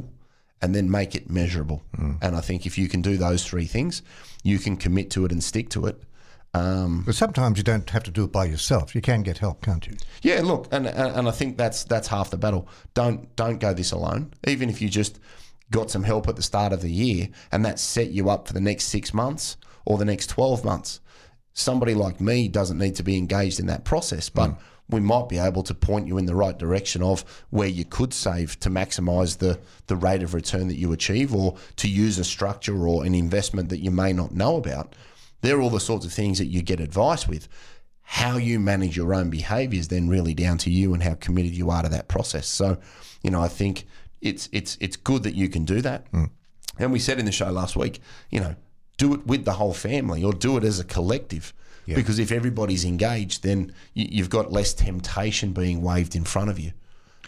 and 0.61 0.75
then 0.75 0.91
make 0.91 1.15
it 1.15 1.29
measurable. 1.29 1.81
And 2.21 2.35
I 2.35 2.41
think 2.41 2.65
if 2.65 2.77
you 2.77 2.87
can 2.87 3.01
do 3.01 3.17
those 3.17 3.43
three 3.45 3.65
things, 3.65 4.03
you 4.43 4.59
can 4.59 4.77
commit 4.77 5.09
to 5.11 5.25
it 5.25 5.31
and 5.31 5.43
stick 5.43 5.69
to 5.69 5.87
it. 5.87 6.03
Um, 6.53 7.03
But 7.05 7.15
sometimes 7.15 7.57
you 7.57 7.63
don't 7.63 7.89
have 7.89 8.03
to 8.03 8.11
do 8.11 8.23
it 8.25 8.31
by 8.31 8.45
yourself. 8.45 8.93
You 8.93 9.01
can 9.01 9.23
get 9.23 9.39
help, 9.39 9.61
can't 9.61 9.87
you? 9.87 9.95
yeah, 10.21 10.41
look, 10.43 10.67
and, 10.71 10.85
and 10.87 11.15
and 11.17 11.27
I 11.27 11.31
think 11.31 11.57
that's 11.57 11.83
that's 11.85 12.09
half 12.09 12.29
the 12.29 12.37
battle. 12.37 12.67
Don't 12.93 13.35
don't 13.35 13.59
go 13.59 13.73
this 13.73 13.91
alone. 13.91 14.33
Even 14.45 14.69
if 14.69 14.81
you 14.81 14.89
just 14.89 15.19
got 15.71 15.89
some 15.89 16.03
help 16.03 16.27
at 16.27 16.35
the 16.35 16.43
start 16.43 16.73
of 16.73 16.81
the 16.81 16.91
year, 16.91 17.29
and 17.51 17.65
that 17.65 17.79
set 17.79 18.11
you 18.11 18.29
up 18.29 18.47
for 18.47 18.53
the 18.53 18.61
next 18.61 18.83
six 18.89 19.13
months 19.13 19.57
or 19.85 19.97
the 19.97 20.05
next 20.05 20.27
twelve 20.27 20.63
months. 20.63 20.99
Somebody 21.53 21.93
like 21.93 22.19
me 22.19 22.47
doesn't 22.47 22.77
need 22.77 22.95
to 22.95 23.03
be 23.03 23.17
engaged 23.17 23.59
in 23.59 23.67
that 23.67 23.85
process, 23.85 24.29
but 24.29 24.51
mm. 24.51 24.57
we 24.89 24.99
might 24.99 25.29
be 25.29 25.37
able 25.37 25.63
to 25.63 25.73
point 25.73 26.07
you 26.07 26.17
in 26.17 26.25
the 26.25 26.35
right 26.35 26.57
direction 26.57 27.03
of 27.03 27.23
where 27.51 27.67
you 27.67 27.85
could 27.85 28.13
save 28.13 28.59
to 28.61 28.69
maximize 28.69 29.37
the 29.37 29.59
the 29.87 29.95
rate 29.95 30.23
of 30.23 30.33
return 30.33 30.67
that 30.67 30.77
you 30.77 30.91
achieve, 30.91 31.33
or 31.33 31.55
to 31.77 31.87
use 31.87 32.17
a 32.17 32.23
structure 32.23 32.87
or 32.87 33.05
an 33.05 33.13
investment 33.13 33.69
that 33.69 33.79
you 33.79 33.91
may 33.91 34.13
not 34.13 34.33
know 34.33 34.55
about. 34.57 34.95
They're 35.41 35.61
all 35.61 35.69
the 35.69 35.79
sorts 35.79 36.05
of 36.05 36.13
things 36.13 36.37
that 36.37 36.47
you 36.47 36.61
get 36.61 36.79
advice 36.79 37.27
with 37.27 37.47
how 38.03 38.37
you 38.37 38.59
manage 38.59 38.95
your 38.95 39.13
own 39.13 39.29
behavior 39.29 39.79
is 39.79 39.87
then 39.87 40.07
really 40.07 40.33
down 40.33 40.57
to 40.59 40.69
you 40.69 40.93
and 40.93 41.01
how 41.01 41.15
committed 41.15 41.53
you 41.53 41.69
are 41.69 41.83
to 41.83 41.89
that 41.89 42.07
process. 42.07 42.47
So, 42.47 42.77
you 43.23 43.31
know, 43.31 43.41
I 43.41 43.47
think 43.47 43.85
it's 44.21 44.49
it's 44.51 44.77
it's 44.79 44.95
good 44.95 45.23
that 45.23 45.35
you 45.35 45.49
can 45.49 45.65
do 45.65 45.81
that. 45.81 46.11
Mm. 46.11 46.29
And 46.77 46.91
we 46.91 46.99
said 46.99 47.19
in 47.19 47.25
the 47.25 47.31
show 47.31 47.49
last 47.51 47.75
week, 47.75 48.01
you 48.29 48.39
know, 48.39 48.55
do 49.03 49.13
it 49.13 49.27
with 49.27 49.43
the 49.43 49.53
whole 49.53 49.73
family 49.73 50.23
or 50.23 50.33
do 50.33 50.57
it 50.57 50.63
as 50.63 50.79
a 50.79 50.83
collective. 50.83 51.53
Because 51.85 52.17
if 52.17 52.31
everybody's 52.31 52.85
engaged, 52.85 53.43
then 53.43 53.73
you, 53.93 54.07
you've 54.09 54.29
got 54.29 54.53
less 54.53 54.73
temptation 54.73 55.51
being 55.51 55.81
waved 55.81 56.15
in 56.15 56.23
front 56.23 56.49
of 56.49 56.57
you, 56.57 56.71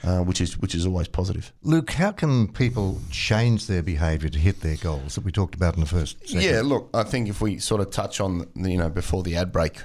uh, 0.01 0.20
which 0.20 0.39
is 0.39 0.58
which 0.58 0.74
is 0.74 0.86
always 0.86 1.10
positive. 1.10 1.51
Luke, 1.62 1.91
how 1.91 2.13
can 2.13 2.48
people 2.48 3.01
change 3.12 3.67
their 3.67 3.84
behaviour 3.84 4.29
to 4.29 4.39
hit 4.39 4.62
their 4.62 4.77
goals 4.77 5.15
that 5.15 5.25
we 5.25 5.32
talked 5.34 5.55
about 5.55 5.74
in 5.74 5.82
the 5.82 5.86
first 5.86 6.25
segment? 6.25 6.46
Yeah, 6.46 6.62
look, 6.63 6.89
I 6.94 7.03
think 7.03 7.27
if 7.27 7.41
we 7.41 7.60
sort 7.60 7.82
of 7.82 7.91
touch 7.91 8.22
on, 8.22 8.48
you 8.55 8.77
know, 8.77 8.88
before 8.88 9.24
the 9.24 9.36
ad 9.36 9.51
break, 9.51 9.82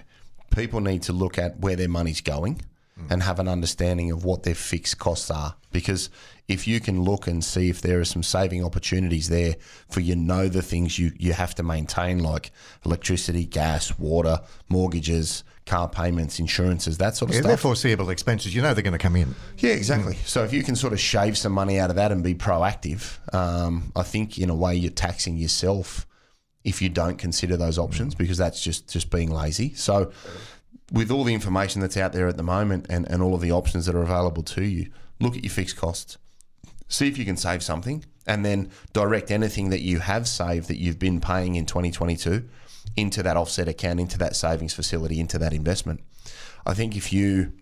people 0.50 0.80
need 0.80 1.02
to 1.02 1.12
look 1.12 1.37
at 1.37 1.59
where 1.59 1.75
their 1.75 1.88
money's 1.88 2.20
going 2.20 2.62
Mm. 3.00 3.11
and 3.11 3.23
have 3.23 3.38
an 3.38 3.49
understanding 3.49 4.11
of 4.11 4.25
what 4.25 4.42
their 4.42 4.54
fixed 4.54 4.99
costs 4.99 5.30
are. 5.30 5.57
Because 5.73 6.11
if 6.49 6.66
you 6.66 6.80
can 6.80 7.02
look 7.02 7.26
and 7.26 7.45
see 7.45 7.71
if 7.71 7.80
there 7.80 8.00
are 8.00 8.04
some 8.04 8.23
saving 8.23 8.64
opportunities 8.64 9.28
there 9.28 9.54
for 9.88 10.00
you 10.00 10.16
know 10.16 10.49
the 10.49 10.62
things 10.62 10.99
you, 10.99 11.12
you 11.16 11.33
have 11.33 11.54
to 11.54 11.62
maintain, 11.62 12.19
like 12.19 12.50
electricity, 12.85 13.47
gas, 13.47 13.97
water, 13.99 14.40
mortgages, 14.69 15.45
car 15.66 15.88
payments, 15.88 16.40
insurances, 16.40 16.99
that 16.99 17.16
sort 17.16 17.30
of 17.30 17.35
Yeah, 17.35 17.42
stuff. 17.42 17.49
they're 17.50 17.57
foreseeable 17.57 18.11
expenses. 18.11 18.54
You 18.54 18.62
know 18.62 18.75
they're 18.75 18.83
going 18.83 18.92
to 18.92 18.99
come 18.99 19.14
in. 19.14 19.35
Yeah, 19.59 19.73
exactly. 19.73 20.14
Mm. 20.14 20.26
So 20.26 20.42
if 20.42 20.52
you 20.52 20.64
can 20.64 20.75
sort 20.75 20.92
of 20.92 20.99
shave 20.99 21.38
some 21.38 21.52
money 21.52 21.78
out 21.78 21.90
of 21.90 21.97
that 21.97 22.11
and 22.11 22.25
be 22.25 22.35
proactive, 22.35 23.19
um, 23.33 23.92
I 23.95 24.02
think 24.02 24.37
in 24.38 24.50
a 24.50 24.54
way 24.54 24.75
you're 24.75 24.90
taxing 24.90 25.37
yourself 25.37 26.07
if 26.64 26.83
you 26.83 26.88
don't 26.88 27.16
consider 27.16 27.57
those 27.57 27.78
options 27.78 28.14
mm. 28.14 28.19
because 28.19 28.38
that's 28.38 28.61
just 28.62 28.90
just 28.90 29.11
being 29.11 29.30
lazy. 29.30 29.73
So 29.75 30.11
with 30.92 31.10
all 31.10 31.24
the 31.24 31.34
information 31.34 31.80
that's 31.80 31.96
out 31.96 32.12
there 32.12 32.28
at 32.28 32.36
the 32.36 32.42
moment 32.42 32.86
and, 32.88 33.08
and 33.08 33.22
all 33.22 33.34
of 33.34 33.40
the 33.40 33.52
options 33.52 33.86
that 33.86 33.94
are 33.94 34.02
available 34.02 34.42
to 34.42 34.64
you, 34.64 34.90
look 35.20 35.36
at 35.36 35.44
your 35.44 35.50
fixed 35.50 35.76
costs. 35.76 36.18
See 36.88 37.06
if 37.06 37.16
you 37.16 37.24
can 37.24 37.36
save 37.36 37.62
something 37.62 38.04
and 38.26 38.44
then 38.44 38.70
direct 38.92 39.30
anything 39.30 39.70
that 39.70 39.80
you 39.80 40.00
have 40.00 40.26
saved 40.26 40.68
that 40.68 40.78
you've 40.78 40.98
been 40.98 41.20
paying 41.20 41.54
in 41.54 41.66
2022 41.66 42.48
into 42.96 43.22
that 43.22 43.36
offset 43.36 43.68
account, 43.68 44.00
into 44.00 44.18
that 44.18 44.34
savings 44.34 44.74
facility, 44.74 45.20
into 45.20 45.38
that 45.38 45.52
investment. 45.52 46.00
I 46.66 46.74
think 46.74 46.96
if 46.96 47.12
you 47.12 47.52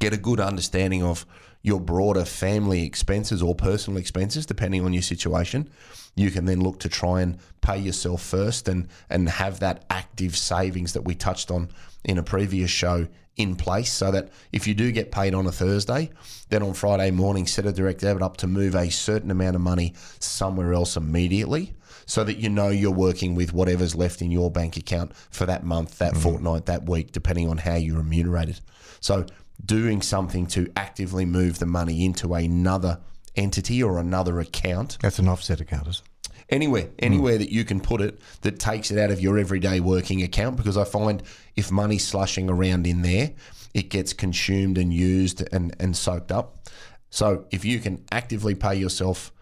get 0.00 0.12
a 0.12 0.16
good 0.16 0.40
understanding 0.40 1.02
of 1.02 1.24
your 1.62 1.80
broader 1.80 2.24
family 2.24 2.84
expenses 2.84 3.42
or 3.42 3.54
personal 3.54 3.98
expenses, 3.98 4.46
depending 4.46 4.84
on 4.84 4.92
your 4.92 5.02
situation, 5.02 5.68
you 6.16 6.30
can 6.30 6.44
then 6.44 6.60
look 6.60 6.80
to 6.80 6.88
try 6.88 7.20
and 7.20 7.38
pay 7.60 7.78
yourself 7.78 8.22
first 8.22 8.68
and 8.68 8.88
and 9.08 9.28
have 9.28 9.60
that 9.60 9.84
active 9.90 10.36
savings 10.36 10.92
that 10.94 11.02
we 11.02 11.14
touched 11.14 11.50
on 11.50 11.68
in 12.04 12.18
a 12.18 12.22
previous 12.22 12.70
show 12.70 13.06
in 13.36 13.56
place 13.56 13.92
so 13.92 14.10
that 14.10 14.30
if 14.52 14.66
you 14.66 14.74
do 14.74 14.92
get 14.92 15.12
paid 15.12 15.34
on 15.34 15.46
a 15.46 15.52
Thursday, 15.52 16.10
then 16.48 16.62
on 16.62 16.74
Friday 16.74 17.10
morning 17.10 17.46
set 17.46 17.66
a 17.66 17.72
direct 17.72 18.00
debit 18.00 18.22
up 18.22 18.36
to 18.38 18.46
move 18.46 18.74
a 18.74 18.90
certain 18.90 19.30
amount 19.30 19.56
of 19.56 19.62
money 19.62 19.94
somewhere 20.18 20.72
else 20.72 20.96
immediately 20.96 21.74
so 22.06 22.24
that 22.24 22.38
you 22.38 22.48
know 22.48 22.68
you're 22.68 22.90
working 22.90 23.34
with 23.34 23.52
whatever's 23.52 23.94
left 23.94 24.20
in 24.20 24.30
your 24.30 24.50
bank 24.50 24.76
account 24.76 25.14
for 25.30 25.46
that 25.46 25.64
month, 25.64 25.98
that 25.98 26.12
mm-hmm. 26.12 26.22
fortnight, 26.22 26.66
that 26.66 26.88
week, 26.88 27.12
depending 27.12 27.48
on 27.48 27.56
how 27.56 27.76
you're 27.76 27.98
remunerated. 27.98 28.60
So 29.00 29.26
doing 29.64 30.02
something 30.02 30.46
to 30.48 30.70
actively 30.76 31.24
move 31.24 31.58
the 31.58 31.66
money 31.66 32.04
into 32.04 32.34
another 32.34 33.00
entity 33.36 33.82
or 33.82 33.98
another 33.98 34.40
account. 34.40 34.98
That's 35.00 35.18
an 35.18 35.28
offset 35.28 35.60
account, 35.60 35.88
is 35.88 35.98
it? 35.98 36.06
anywhere 36.48 36.88
anywhere 36.98 37.34
hmm. 37.34 37.38
that 37.38 37.52
you 37.52 37.64
can 37.64 37.78
put 37.78 38.00
it 38.00 38.18
that 38.40 38.58
takes 38.58 38.90
it 38.90 38.98
out 38.98 39.12
of 39.12 39.20
your 39.20 39.38
everyday 39.38 39.78
working 39.78 40.20
account 40.20 40.56
because 40.56 40.76
i 40.76 40.82
find 40.82 41.22
if 41.54 41.70
money's 41.70 42.04
slushing 42.04 42.50
around 42.50 42.88
in 42.88 43.02
there 43.02 43.30
it 43.74 43.88
gets 43.88 44.12
consumed 44.12 44.78
and 44.78 44.92
used 44.92 45.46
and, 45.52 45.74
and 45.78 45.96
soaked 45.96 46.32
up. 46.32 46.68
So 47.10 47.46
if 47.50 47.64
you 47.64 47.78
can 47.80 48.04
actively 48.10 48.54
pay 48.54 48.74
yourself 48.74 49.32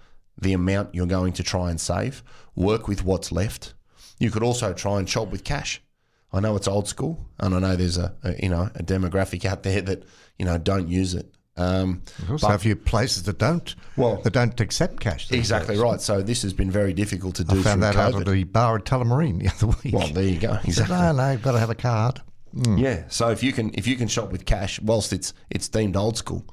the 0.41 0.53
amount 0.53 0.95
you're 0.95 1.07
going 1.07 1.33
to 1.35 1.43
try 1.43 1.71
and 1.71 1.81
save 1.81 2.23
work 2.55 2.89
with 2.89 3.05
what's 3.05 3.33
left. 3.33 3.75
You 4.19 4.31
could 4.31 4.43
also 4.43 4.73
try 4.73 4.99
and 4.99 5.09
shop 5.09 5.31
with 5.31 5.45
cash 5.45 5.83
i 6.33 6.41
know 6.41 6.55
it's 6.57 6.69
old 6.69 6.87
school 6.89 7.27
and 7.39 7.55
i 7.55 7.59
know 7.59 7.77
there's 7.77 7.97
a, 7.99 8.15
a 8.23 8.35
you 8.43 8.49
know 8.49 8.69
a 8.75 8.83
demographic 8.83 9.45
out 9.45 9.63
there 9.63 9.81
that 9.81 10.03
you 10.39 10.45
know 10.45 10.59
don't 10.59 10.89
use 10.89 11.15
it 11.15 11.33
um, 11.57 12.03
There's 12.21 12.45
also 12.45 12.55
a 12.55 12.59
few 12.59 12.77
places 12.77 13.25
that 13.25 13.39
don't 13.39 13.75
Well- 13.97 14.21
that 14.23 14.33
don't 14.33 14.61
accept 14.61 15.01
cash. 15.01 15.31
exactly 15.33 15.75
days. 15.75 15.83
right 15.83 16.01
so 16.01 16.23
this 16.23 16.43
has 16.43 16.53
been 16.53 16.71
very 16.71 16.93
difficult 16.93 17.35
to 17.37 17.45
do 17.45 17.59
I 17.59 17.63
found 17.63 17.83
that 17.83 17.97
out 17.97 18.15
at 18.15 18.27
the 18.27 18.45
bar 18.45 18.77
at 18.77 18.85
Tullamarine 18.85 19.41
the 19.41 19.49
other 19.49 19.77
week. 19.83 19.93
well 19.93 20.07
there 20.09 20.23
you 20.23 20.39
go 20.39 20.55
He 20.65 20.71
said, 20.73 20.83
exactly 20.83 20.97
no, 20.97 21.13
no, 21.25 21.33
you've 21.33 21.43
got 21.43 21.53
to 21.53 21.59
have 21.59 21.71
a 21.71 21.75
card. 21.75 22.21
Yeah. 22.55 23.05
So 23.09 23.29
if 23.31 23.43
you 23.43 23.53
can 23.53 23.73
if 23.75 23.87
you 23.89 23.97
can 23.97 24.07
shop 24.09 24.31
with 24.33 24.47
cash, 24.47 24.81
whilst 24.81 25.13
it's 25.13 25.35
it's 25.51 25.69
deemed 25.69 25.97
old 25.97 26.17
school, 26.17 26.45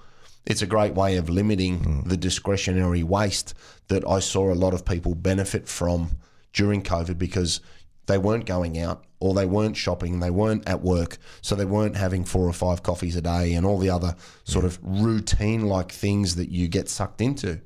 it's 0.46 0.62
a 0.64 0.66
great 0.68 0.94
way 0.96 1.16
of 1.18 1.30
limiting 1.30 2.04
the 2.06 2.18
discretionary 2.18 3.02
waste 3.04 3.54
that 3.88 4.06
I 4.08 4.20
saw 4.20 4.52
a 4.52 4.56
lot 4.56 4.74
of 4.74 4.84
people 4.86 5.14
benefit 5.16 5.68
from 5.70 6.18
during 6.52 6.82
COVID 6.82 7.18
because 7.18 7.62
they 8.08 8.18
weren't 8.18 8.46
going 8.46 8.78
out 8.78 9.06
or 9.26 9.34
they 9.34 9.46
weren't 9.46 9.76
shopping, 9.76 10.20
they 10.20 10.30
weren't 10.30 10.68
at 10.70 10.82
work, 10.82 11.18
so 11.42 11.56
they 11.56 11.66
weren't 11.66 11.96
having 11.96 12.24
four 12.24 12.48
or 12.48 12.54
five 12.54 12.84
coffees 12.84 13.16
a 13.16 13.22
day 13.22 13.54
and 13.54 13.66
all 13.66 13.80
the 13.80 13.90
other 13.90 14.16
sort 14.44 14.66
of 14.66 14.78
routine 14.84 15.66
like 15.66 15.92
things 15.92 16.36
that 16.36 16.50
you 16.50 16.68
get 16.68 16.88
sucked 16.88 17.22
into. 17.22 17.60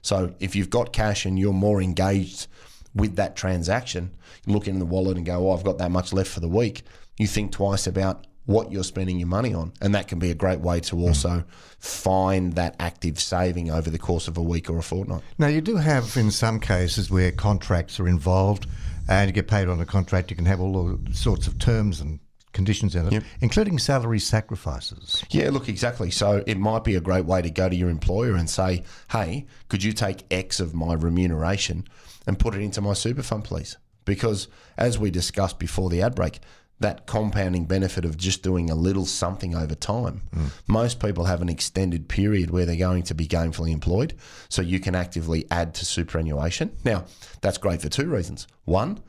So 0.00 0.34
if 0.40 0.56
you've 0.56 0.70
got 0.70 0.92
cash 0.92 1.26
and 1.26 1.38
you're 1.38 1.52
more 1.52 1.82
engaged 1.82 2.46
with 2.94 3.16
that 3.16 3.36
transaction, 3.36 4.10
you 4.46 4.54
look 4.54 4.66
in 4.66 4.78
the 4.78 4.86
wallet 4.86 5.18
and 5.18 5.26
go, 5.26 5.48
"Oh, 5.48 5.52
I've 5.52 5.64
got 5.64 5.78
that 5.78 5.90
much 5.90 6.12
left 6.12 6.30
for 6.30 6.40
the 6.40 6.48
week." 6.48 6.82
You 7.18 7.26
think 7.26 7.52
twice 7.52 7.86
about 7.86 8.26
what 8.46 8.72
you're 8.72 8.82
spending 8.82 9.18
your 9.18 9.28
money 9.28 9.54
on, 9.54 9.72
and 9.80 9.94
that 9.94 10.08
can 10.08 10.18
be 10.18 10.30
a 10.30 10.34
great 10.34 10.60
way 10.60 10.80
to 10.80 10.96
hmm. 10.96 11.04
also 11.04 11.44
find 11.78 12.54
that 12.54 12.74
active 12.80 13.20
saving 13.20 13.70
over 13.70 13.90
the 13.90 13.98
course 13.98 14.28
of 14.28 14.36
a 14.36 14.42
week 14.42 14.70
or 14.70 14.78
a 14.78 14.82
fortnight. 14.82 15.22
Now, 15.38 15.48
you 15.48 15.60
do 15.60 15.76
have 15.76 16.16
in 16.16 16.30
some 16.30 16.58
cases 16.58 17.10
where 17.10 17.32
contracts 17.32 18.00
are 18.00 18.08
involved 18.08 18.66
and 19.08 19.28
you 19.28 19.32
get 19.32 19.48
paid 19.48 19.68
on 19.68 19.80
a 19.80 19.86
contract, 19.86 20.30
you 20.30 20.36
can 20.36 20.46
have 20.46 20.60
all 20.60 20.96
the 20.96 21.14
sorts 21.14 21.46
of 21.46 21.58
terms 21.58 22.00
and 22.00 22.20
conditions 22.52 22.94
in 22.94 23.12
it, 23.12 23.24
including 23.40 23.78
salary 23.78 24.18
sacrifices. 24.18 25.24
Yeah, 25.30 25.50
look, 25.50 25.68
exactly. 25.68 26.10
So 26.10 26.44
it 26.46 26.58
might 26.58 26.84
be 26.84 26.94
a 26.94 27.00
great 27.00 27.24
way 27.24 27.40
to 27.42 27.50
go 27.50 27.68
to 27.68 27.74
your 27.74 27.88
employer 27.88 28.34
and 28.34 28.48
say, 28.48 28.84
hey, 29.10 29.46
could 29.68 29.82
you 29.82 29.92
take 29.92 30.24
X 30.30 30.60
of 30.60 30.74
my 30.74 30.92
remuneration 30.94 31.86
and 32.26 32.38
put 32.38 32.54
it 32.54 32.60
into 32.60 32.80
my 32.80 32.92
super 32.92 33.22
fund, 33.22 33.44
please? 33.44 33.78
Because 34.04 34.48
as 34.76 34.98
we 34.98 35.10
discussed 35.10 35.58
before 35.58 35.88
the 35.88 36.02
ad 36.02 36.14
break, 36.14 36.40
that 36.82 37.06
compounding 37.06 37.64
benefit 37.64 38.04
of 38.04 38.16
just 38.16 38.42
doing 38.42 38.70
a 38.70 38.74
little 38.74 39.06
something 39.06 39.54
over 39.54 39.74
time. 39.74 40.22
Mm. 40.34 40.50
Most 40.66 41.00
people 41.00 41.24
have 41.24 41.42
an 41.42 41.48
extended 41.48 42.08
period 42.08 42.50
where 42.50 42.66
they're 42.66 42.76
going 42.76 43.02
to 43.04 43.14
be 43.14 43.26
gainfully 43.26 43.72
employed, 43.72 44.14
so 44.48 44.62
you 44.62 44.78
can 44.78 44.94
actively 44.94 45.46
add 45.50 45.74
to 45.74 45.84
superannuation. 45.84 46.76
Now, 46.84 47.04
that's 47.40 47.58
great 47.58 47.80
for 47.80 47.88
two 47.88 48.08
reasons. 48.08 48.46
One, 48.64 49.00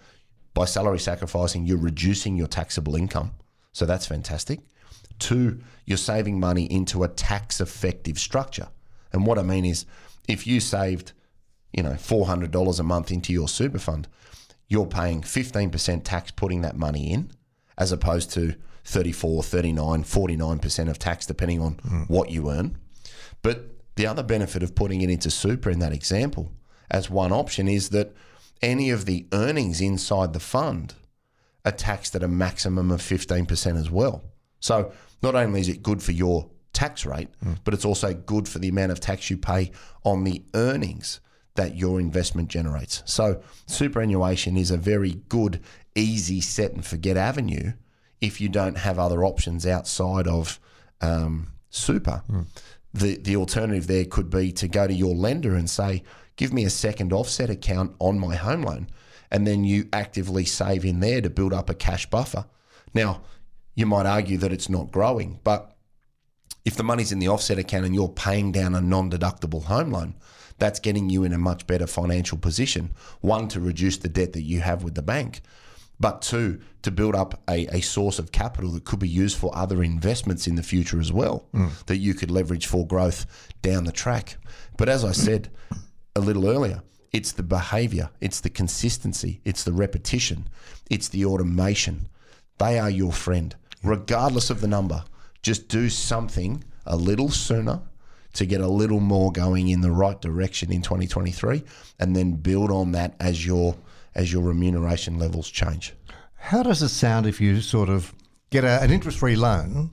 by 0.53 0.65
salary 0.65 0.99
sacrificing, 0.99 1.65
you're 1.65 1.77
reducing 1.77 2.37
your 2.37 2.47
taxable 2.47 2.95
income. 2.95 3.31
So 3.71 3.85
that's 3.85 4.05
fantastic. 4.05 4.59
Two, 5.19 5.59
you're 5.85 5.97
saving 5.97 6.39
money 6.39 6.65
into 6.65 7.03
a 7.03 7.07
tax 7.07 7.59
effective 7.59 8.19
structure. 8.19 8.69
And 9.11 9.25
what 9.25 9.39
I 9.39 9.43
mean 9.43 9.65
is, 9.65 9.85
if 10.27 10.47
you 10.47 10.59
saved, 10.59 11.11
you 11.71 11.83
know, 11.83 11.91
$400 11.91 12.79
a 12.79 12.83
month 12.83 13.11
into 13.11 13.33
your 13.33 13.47
super 13.47 13.79
fund, 13.79 14.07
you're 14.67 14.85
paying 14.85 15.21
15% 15.21 16.03
tax 16.03 16.31
putting 16.31 16.61
that 16.61 16.77
money 16.77 17.11
in, 17.11 17.31
as 17.77 17.91
opposed 17.91 18.31
to 18.31 18.55
34, 18.85 19.43
39, 19.43 20.03
49% 20.03 20.89
of 20.89 20.99
tax, 20.99 21.25
depending 21.25 21.61
on 21.61 21.73
hmm. 21.73 22.01
what 22.03 22.29
you 22.29 22.49
earn. 22.49 22.77
But 23.41 23.69
the 23.95 24.07
other 24.07 24.23
benefit 24.23 24.63
of 24.63 24.75
putting 24.75 25.01
it 25.01 25.09
into 25.09 25.29
super 25.29 25.69
in 25.69 25.79
that 25.79 25.93
example 25.93 26.51
as 26.91 27.09
one 27.09 27.31
option 27.31 27.67
is 27.67 27.89
that 27.89 28.13
any 28.61 28.89
of 28.89 29.05
the 29.05 29.27
earnings 29.33 29.81
inside 29.81 30.33
the 30.33 30.39
fund 30.39 30.95
are 31.65 31.71
taxed 31.71 32.15
at 32.15 32.23
a 32.23 32.27
maximum 32.27 32.91
of 32.91 33.01
15% 33.01 33.79
as 33.79 33.89
well. 33.89 34.23
So 34.59 34.91
not 35.21 35.35
only 35.35 35.61
is 35.61 35.69
it 35.69 35.83
good 35.83 36.03
for 36.03 36.11
your 36.11 36.49
tax 36.73 37.05
rate, 37.05 37.29
hmm. 37.41 37.53
but 37.63 37.73
it's 37.73 37.85
also 37.85 38.13
good 38.13 38.47
for 38.47 38.59
the 38.59 38.69
amount 38.69 38.91
of 38.91 38.99
tax 38.99 39.29
you 39.29 39.37
pay 39.37 39.71
on 40.03 40.23
the 40.23 40.43
earnings 40.53 41.19
that 41.55 41.75
your 41.75 41.99
investment 41.99 42.49
generates. 42.49 43.03
So 43.05 43.41
superannuation 43.67 44.57
is 44.57 44.71
a 44.71 44.77
very 44.77 45.21
good, 45.29 45.61
easy 45.95 46.41
set 46.41 46.73
and 46.73 46.85
forget 46.85 47.17
avenue 47.17 47.73
if 48.21 48.39
you 48.41 48.49
don't 48.49 48.77
have 48.77 48.97
other 48.97 49.23
options 49.23 49.65
outside 49.65 50.27
of 50.27 50.59
um, 51.01 51.53
super. 51.69 52.23
The 52.93 53.17
the 53.17 53.35
alternative 53.35 53.87
there 53.87 54.05
could 54.05 54.29
be 54.29 54.51
to 54.53 54.67
go 54.67 54.87
to 54.87 54.93
your 54.93 55.15
lender 55.15 55.55
and 55.55 55.69
say, 55.69 56.03
"Give 56.35 56.53
me 56.53 56.63
a 56.63 56.69
second 56.69 57.11
offset 57.11 57.49
account 57.49 57.95
on 57.99 58.19
my 58.19 58.35
home 58.35 58.61
loan," 58.61 58.87
and 59.29 59.45
then 59.45 59.63
you 59.63 59.89
actively 59.91 60.45
save 60.45 60.85
in 60.85 60.99
there 60.99 61.21
to 61.21 61.29
build 61.29 61.53
up 61.53 61.69
a 61.69 61.73
cash 61.73 62.09
buffer. 62.09 62.45
Now, 62.93 63.23
you 63.75 63.85
might 63.85 64.05
argue 64.05 64.37
that 64.37 64.53
it's 64.53 64.69
not 64.69 64.91
growing, 64.91 65.39
but 65.43 65.75
if 66.63 66.75
the 66.75 66.83
money's 66.83 67.11
in 67.11 67.19
the 67.19 67.27
offset 67.27 67.57
account 67.57 67.85
and 67.85 67.95
you're 67.95 68.09
paying 68.09 68.51
down 68.51 68.75
a 68.75 68.81
non-deductible 68.81 69.63
home 69.63 69.91
loan, 69.91 70.15
that's 70.57 70.79
getting 70.79 71.09
you 71.09 71.23
in 71.23 71.33
a 71.33 71.37
much 71.37 71.67
better 71.67 71.87
financial 71.87 72.37
position. 72.37 72.93
One 73.21 73.47
to 73.49 73.59
reduce 73.59 73.97
the 73.97 74.09
debt 74.09 74.33
that 74.33 74.43
you 74.43 74.61
have 74.61 74.83
with 74.83 74.95
the 74.95 75.01
bank, 75.01 75.41
but 75.99 76.21
two 76.21 76.59
to 76.81 76.91
build 76.91 77.15
up 77.15 77.41
a, 77.49 77.65
a 77.75 77.81
source 77.81 78.19
of 78.19 78.31
capital 78.31 78.71
that 78.71 78.85
could 78.85 78.99
be 78.99 79.07
used 79.07 79.37
for 79.37 79.55
other 79.55 79.83
investments 79.83 80.47
in 80.47 80.55
the 80.55 80.63
future 80.63 80.99
as 80.99 81.11
well 81.11 81.47
hmm. 81.51 81.67
that 81.87 81.97
you 81.97 82.13
could 82.13 82.31
leverage 82.31 82.65
for 82.65 82.85
growth 82.85 83.25
down 83.61 83.85
the 83.85 83.91
track. 83.91 84.37
But 84.77 84.89
as 84.89 85.05
I 85.05 85.11
said 85.11 85.49
a 86.15 86.19
little 86.19 86.47
earlier, 86.47 86.81
it's 87.11 87.31
the 87.31 87.43
behavior, 87.43 88.09
it's 88.19 88.39
the 88.39 88.49
consistency, 88.49 89.39
it's 89.45 89.63
the 89.63 89.71
repetition, 89.71 90.49
it's 90.89 91.07
the 91.07 91.25
automation. 91.25 92.09
They 92.57 92.79
are 92.79 92.89
your 92.89 93.13
friend, 93.13 93.55
regardless 93.83 94.49
of 94.49 94.61
the 94.61 94.67
number. 94.67 95.03
Just 95.41 95.67
do 95.67 95.89
something 95.89 96.63
a 96.85 96.95
little 96.95 97.29
sooner 97.29 97.81
to 98.33 98.45
get 98.45 98.61
a 98.61 98.67
little 98.67 98.99
more 98.99 99.31
going 99.31 99.69
in 99.69 99.81
the 99.81 99.91
right 99.91 100.19
direction 100.21 100.71
in 100.71 100.81
2023 100.81 101.63
and 101.99 102.15
then 102.15 102.33
build 102.33 102.71
on 102.71 102.91
that 102.91 103.15
as 103.19 103.45
your 103.45 103.75
as 104.15 104.31
your 104.31 104.43
remuneration 104.43 105.17
levels 105.17 105.49
change. 105.49 105.93
How 106.35 106.61
does 106.61 106.81
it 106.81 106.89
sound 106.89 107.25
if 107.25 107.41
you 107.41 107.61
sort 107.61 107.89
of 107.89 108.13
get 108.49 108.63
a, 108.63 108.81
an 108.81 108.91
interest 108.91 109.17
free 109.17 109.35
loan 109.35 109.89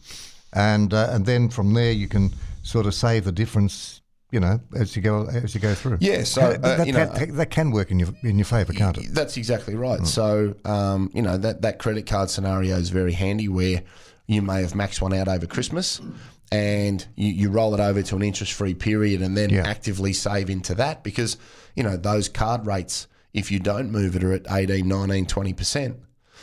and 0.53 0.93
uh, 0.93 1.09
and 1.11 1.25
then 1.27 1.49
from 1.49 1.73
there 1.75 1.93
you 1.93 2.09
can 2.09 2.33
sort 2.63 2.87
of 2.87 2.95
save 2.95 3.25
the 3.25 3.33
difference. 3.33 3.97
You 4.33 4.39
know, 4.39 4.61
as 4.77 4.95
you 4.95 5.03
go 5.03 5.27
as 5.27 5.57
you 5.57 5.61
go 5.61 5.75
through. 5.75 5.99
Yeah, 6.01 6.23
so, 6.23 6.43
Uh, 6.43 6.77
that, 6.77 6.87
you 6.87 6.93
know, 6.93 7.09
can, 7.09 7.35
that 7.35 7.51
can 7.51 7.73
work 7.73 7.91
in 7.91 7.99
your 7.99 8.11
in 8.23 8.39
your 8.39 8.45
favour, 8.45 8.73
can't 8.73 8.97
it? 8.97 9.13
That's 9.13 9.37
exactly 9.37 9.75
right. 9.75 10.07
So, 10.07 10.55
um, 10.65 11.11
you 11.13 11.21
know, 11.21 11.37
that, 11.37 11.63
that 11.63 11.81
credit 11.81 12.07
card 12.07 12.31
scenario 12.31 12.77
is 12.77 12.91
very 12.91 13.13
handy 13.13 13.49
where 13.49 13.83
you 14.29 14.41
may 14.41 14.61
have 14.63 14.75
maxed 14.75 15.01
one 15.01 15.13
out 15.13 15.27
over 15.27 15.47
Christmas 15.47 16.01
and 16.53 17.07
you, 17.17 17.29
you 17.33 17.51
roll 17.51 17.75
it 17.75 17.81
over 17.81 18.03
to 18.03 18.17
an 18.17 18.23
interest 18.23 18.53
free 18.53 18.75
period 18.75 19.23
and 19.23 19.37
then 19.37 19.51
Yeah. 19.51 19.67
actively 19.67 20.13
save 20.13 20.51
into 20.51 20.75
that 20.77 21.05
because, 21.05 21.37
you 21.77 21.83
know, 21.83 21.97
those 21.97 22.29
card 22.29 22.67
rates, 22.67 23.07
if 23.33 23.51
you 23.51 23.61
don't 23.61 23.91
move 23.91 24.17
it, 24.17 24.25
are 24.25 24.33
at 24.33 24.47
18, 24.51 24.87
19, 24.89 25.27
20%. 25.27 25.97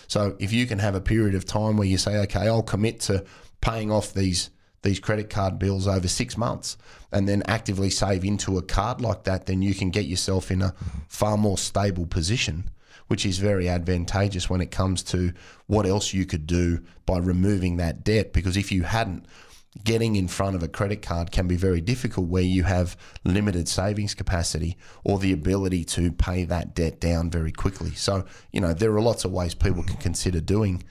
So 0.07 0.35
if 0.39 0.53
you 0.53 0.65
can 0.65 0.79
have 0.79 0.95
a 0.95 1.01
period 1.01 1.35
of 1.35 1.43
time 1.45 1.75
where 1.75 1.87
you 1.87 1.97
say, 1.97 2.15
okay, 2.19 2.47
I'll 2.47 2.63
commit 2.63 3.01
to 3.01 3.25
paying 3.61 3.91
off 3.91 4.13
these 4.13 4.49
these 4.83 4.99
credit 4.99 5.29
card 5.29 5.57
bills 5.57 5.87
over 5.87 6.07
six 6.07 6.37
months 6.37 6.77
and 7.11 7.27
then 7.27 7.41
actively 7.47 7.89
save 7.89 8.23
into 8.23 8.57
a 8.57 8.61
card 8.61 9.01
like 9.01 9.23
that, 9.23 9.47
then 9.47 9.61
you 9.61 9.73
can 9.73 9.89
get 9.89 10.05
yourself 10.05 10.51
in 10.51 10.61
a 10.61 10.73
far 11.09 11.35
more 11.35 11.57
stable 11.57 12.05
position, 12.05 12.69
which 13.07 13.25
is 13.25 13.39
very 13.39 13.67
advantageous 13.67 14.49
when 14.49 14.61
it 14.61 14.69
comes 14.69 15.01
to 15.01 15.33
what 15.65 15.87
else 15.87 16.13
you 16.13 16.25
could 16.25 16.45
do 16.45 16.79
by 17.07 17.17
removing 17.17 17.77
that 17.77 18.03
debt. 18.03 18.31
Because 18.31 18.55
if 18.55 18.71
you 18.71 18.83
hadn't, 18.83 19.25
getting 19.83 20.15
in 20.15 20.27
front 20.27 20.55
of 20.55 20.63
a 20.63 20.67
credit 20.67 21.01
card 21.01 21.31
can 21.31 21.47
be 21.47 21.55
very 21.55 21.81
difficult 21.81 22.27
where 22.27 22.43
you 22.43 22.63
have 22.63 22.97
limited 23.23 23.67
savings 23.67 24.13
capacity 24.13 24.77
or 25.03 25.19
the 25.19 25.31
ability 25.31 25.83
to 25.83 26.11
pay 26.11 26.43
that 26.45 26.73
debt 26.73 26.99
down 26.99 27.29
very 27.29 27.51
quickly. 27.51 27.91
So, 27.91 28.25
you 28.51 28.61
know, 28.61 28.73
there 28.73 28.93
are 28.93 29.01
lots 29.01 29.25
of 29.25 29.31
ways 29.31 29.53
people 29.53 29.83
can 29.83 29.97
consider 29.97 30.39
doing 30.39 30.83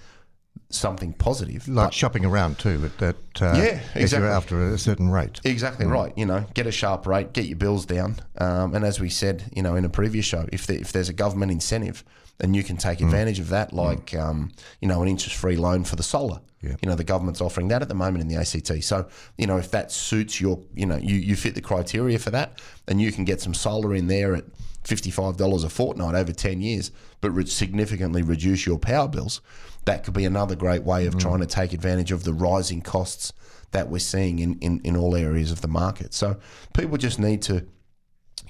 something 0.70 1.12
positive. 1.12 1.68
Like 1.68 1.92
shopping 1.92 2.24
around 2.24 2.58
too, 2.58 2.78
but 2.78 2.98
that 2.98 3.42
uh, 3.42 3.56
Yeah, 3.56 3.80
exactly. 3.94 4.26
you're 4.26 4.36
after 4.36 4.70
a 4.72 4.78
certain 4.78 5.10
rate. 5.10 5.40
Exactly 5.44 5.86
right. 5.86 6.12
You 6.16 6.26
know, 6.26 6.44
get 6.54 6.66
a 6.66 6.72
sharp 6.72 7.06
rate, 7.06 7.32
get 7.32 7.46
your 7.46 7.56
bills 7.58 7.86
down, 7.86 8.16
um, 8.38 8.74
and 8.74 8.84
as 8.84 9.00
we 9.00 9.08
said, 9.10 9.50
you 9.54 9.62
know, 9.62 9.74
in 9.76 9.84
a 9.84 9.88
previous 9.88 10.24
show, 10.26 10.46
if 10.52 10.66
there, 10.66 10.78
if 10.78 10.92
there's 10.92 11.08
a 11.08 11.12
government 11.14 11.52
incentive, 11.52 12.04
then 12.38 12.52
you 12.52 12.62
can 12.62 12.76
take 12.76 13.00
advantage 13.00 13.38
of 13.38 13.48
that, 13.48 13.72
like 13.72 14.14
um, 14.14 14.52
you 14.80 14.88
know, 14.88 15.02
an 15.02 15.08
interest-free 15.08 15.56
loan 15.56 15.84
for 15.84 15.96
the 15.96 16.02
solar. 16.02 16.40
Yeah. 16.62 16.76
You 16.82 16.88
know, 16.88 16.94
the 16.94 17.04
government's 17.04 17.40
offering 17.40 17.68
that 17.68 17.80
at 17.82 17.88
the 17.88 17.94
moment 17.94 18.22
in 18.22 18.28
the 18.28 18.36
ACT. 18.36 18.82
So, 18.82 19.06
you 19.38 19.46
know, 19.46 19.56
if 19.56 19.70
that 19.70 19.92
suits 19.92 20.40
your, 20.40 20.58
you 20.74 20.84
know, 20.86 20.96
you 20.96 21.14
you 21.14 21.36
fit 21.36 21.54
the 21.54 21.60
criteria 21.60 22.18
for 22.18 22.30
that, 22.30 22.60
then 22.86 22.98
you 22.98 23.12
can 23.12 23.24
get 23.24 23.40
some 23.40 23.54
solar 23.54 23.94
in 23.94 24.08
there 24.08 24.34
at 24.34 24.44
fifty-five 24.84 25.36
dollars 25.36 25.64
a 25.64 25.68
fortnight 25.68 26.14
over 26.14 26.32
ten 26.32 26.60
years, 26.60 26.90
but 27.20 27.30
re- 27.30 27.46
significantly 27.46 28.22
reduce 28.22 28.66
your 28.66 28.78
power 28.78 29.08
bills. 29.08 29.40
That 29.86 30.04
could 30.04 30.14
be 30.14 30.24
another 30.24 30.54
great 30.54 30.82
way 30.84 31.06
of 31.06 31.16
trying 31.18 31.40
to 31.40 31.46
take 31.46 31.72
advantage 31.72 32.12
of 32.12 32.24
the 32.24 32.34
rising 32.34 32.82
costs 32.82 33.32
that 33.70 33.88
we're 33.88 33.98
seeing 33.98 34.38
in, 34.38 34.58
in, 34.58 34.80
in 34.84 34.96
all 34.96 35.16
areas 35.16 35.50
of 35.50 35.60
the 35.60 35.68
market. 35.68 36.12
So 36.12 36.38
people 36.74 36.96
just 36.98 37.18
need 37.18 37.42
to 37.42 37.66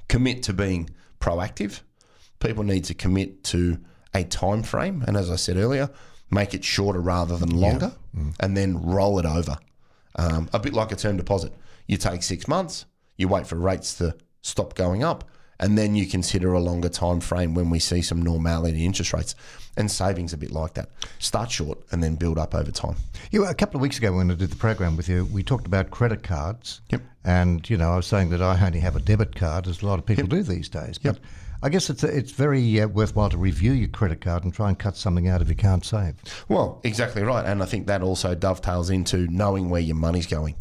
commit 0.09 0.43
to 0.45 0.53
being 0.53 0.91
proactive. 1.21 1.81
People 2.41 2.65
need 2.65 2.85
to 2.85 2.95
commit 2.95 3.45
to 3.45 3.79
a 4.15 4.25
time 4.25 4.63
frame, 4.63 5.05
and 5.07 5.17
as 5.17 5.31
I 5.31 5.37
said 5.37 5.57
earlier, 5.57 5.91
make 6.31 6.55
it 6.55 6.65
shorter 6.65 7.01
rather 7.01 7.37
than 7.37 7.51
longer, 7.51 7.93
and 8.41 8.57
then 8.57 8.83
roll 8.83 9.19
it 9.19 9.27
over. 9.27 9.59
Um, 10.17 10.49
a 10.53 10.59
bit 10.59 10.73
like 10.73 10.91
a 10.91 10.97
term 10.97 11.17
deposit. 11.19 11.53
You 11.87 11.99
take 11.99 12.23
six 12.23 12.49
months, 12.49 12.87
you 13.17 13.29
wait 13.29 13.47
for 13.47 13.57
rates 13.57 13.95
to 13.99 14.17
stop 14.41 14.75
going 14.75 15.05
up, 15.05 15.25
and 15.61 15.77
then 15.79 15.95
you 15.95 16.07
consider 16.07 16.53
a 16.53 16.61
longer 16.61 16.89
time 16.89 17.21
frame 17.21 17.55
when 17.55 17.71
we 17.71 17.79
see 17.79 18.03
some 18.03 18.21
normality 18.23 18.79
in 18.79 18.85
interest 18.87 19.13
rates. 19.13 19.35
And 19.79 19.91
savings 19.91 20.33
a 20.33 20.39
bit 20.39 20.53
like 20.53 20.73
that. 20.75 20.89
Start 21.19 21.51
short 21.51 21.79
and 21.93 22.03
then 22.03 22.15
build 22.15 22.39
up 22.39 22.55
over 22.55 22.71
time. 22.71 22.97
You 23.31 23.45
a 23.45 23.53
couple 23.53 23.77
of 23.77 23.83
weeks 23.83 23.99
ago 23.99 24.11
when 24.11 24.31
I 24.31 24.35
did 24.35 24.49
the 24.51 24.57
program 24.57 24.97
with 24.97 25.07
you, 25.07 25.27
we 25.27 25.43
talked 25.43 25.67
about 25.67 25.91
credit 25.91 26.23
cards. 26.23 26.81
Yep. 26.89 27.03
And 27.25 27.69
you 27.69 27.77
know, 27.77 27.93
I 27.93 27.97
was 27.97 28.07
saying 28.07 28.31
that 28.31 28.41
I 28.41 28.59
only 28.65 28.81
have 28.81 28.97
a 28.97 29.01
debit 29.01 29.37
card, 29.37 29.67
as 29.69 29.83
a 29.83 29.87
lot 29.87 29.99
of 29.99 30.07
people 30.07 30.27
do 30.29 30.43
these 30.43 30.71
days. 30.71 30.97
But 30.97 31.19
I 31.63 31.69
guess 31.69 31.91
it's 31.91 32.03
it's 32.05 32.33
very 32.33 32.81
uh, 32.81 32.87
worthwhile 32.89 33.29
to 33.29 33.37
review 33.37 33.73
your 33.73 33.89
credit 33.89 34.23
card 34.23 34.45
and 34.45 34.55
try 34.55 34.69
and 34.71 34.79
cut 34.79 34.97
something 34.97 35.29
out 35.29 35.43
if 35.43 35.51
you 35.51 35.55
can't 35.55 35.85
save. 35.85 36.15
Well, 36.49 36.81
exactly 36.83 37.23
right. 37.23 37.45
And 37.45 37.63
I 37.63 37.67
think 37.67 37.87
that 37.87 38.01
also 38.01 38.35
dovetails 38.35 38.89
into 38.89 39.27
knowing 39.29 39.69
where 39.69 39.83
your 39.83 39.97
money's 39.97 40.27
going 40.27 40.57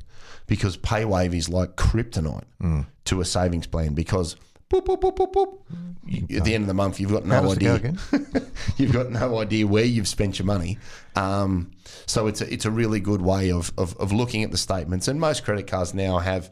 because 0.46 0.76
PayWave 0.76 1.34
is 1.34 1.48
like 1.48 1.78
kryptonite 1.78 2.44
Mm. 2.62 2.86
to 3.06 3.22
a 3.22 3.26
savings 3.26 3.68
plan 3.68 3.94
because 3.94 4.36
boop, 4.70 4.86
boop, 4.86 5.02
boop, 5.02 5.16
boop, 5.16 5.34
boop. 5.34 5.58
You- 6.06 6.38
at 6.38 6.44
the 6.44 6.54
end 6.54 6.64
of 6.64 6.68
the 6.68 6.74
month, 6.74 7.00
you've 7.00 7.12
got 7.12 7.26
no 7.26 7.42
does 7.42 7.58
it 7.58 7.60
go 7.62 7.76
idea. 7.76 7.94
you've 8.78 8.94
got 8.94 9.12
no 9.12 9.40
idea 9.40 9.66
where 9.66 9.84
you've 9.86 10.08
spent 10.08 10.38
your 10.40 10.46
money. 10.46 10.78
Um, 11.16 11.72
so 12.06 12.28
it's 12.28 12.42
a, 12.42 12.52
it's 12.54 12.66
a 12.66 12.72
really 12.72 13.00
good 13.00 13.22
way 13.22 13.52
of, 13.52 13.72
of, 13.78 13.96
of 13.98 14.12
looking 14.12 14.44
at 14.44 14.52
the 14.52 14.58
statements. 14.58 15.08
And 15.08 15.20
most 15.20 15.44
credit 15.44 15.68
cards 15.68 15.94
now 15.94 16.20
have 16.20 16.52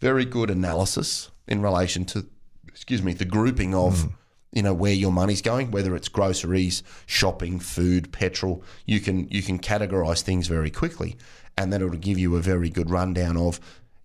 very 0.00 0.24
good 0.24 0.50
analysis 0.50 1.30
in 1.46 1.62
relation 1.62 2.04
to, 2.06 2.26
excuse 2.68 3.02
me, 3.02 3.12
the 3.12 3.24
grouping 3.24 3.74
of, 3.74 4.08
you 4.52 4.62
know, 4.62 4.72
where 4.74 4.92
your 4.92 5.12
money's 5.12 5.42
going, 5.42 5.70
whether 5.70 5.94
it's 5.96 6.08
groceries, 6.08 6.82
shopping, 7.06 7.58
food, 7.60 8.12
petrol. 8.12 8.62
You 8.86 9.00
can 9.00 9.28
you 9.28 9.42
can 9.42 9.58
categorize 9.58 10.22
things 10.22 10.46
very 10.46 10.70
quickly, 10.70 11.16
and 11.58 11.72
then 11.72 11.82
it'll 11.82 11.96
give 11.98 12.18
you 12.18 12.36
a 12.36 12.40
very 12.40 12.70
good 12.70 12.88
rundown 12.90 13.36
of 13.36 13.60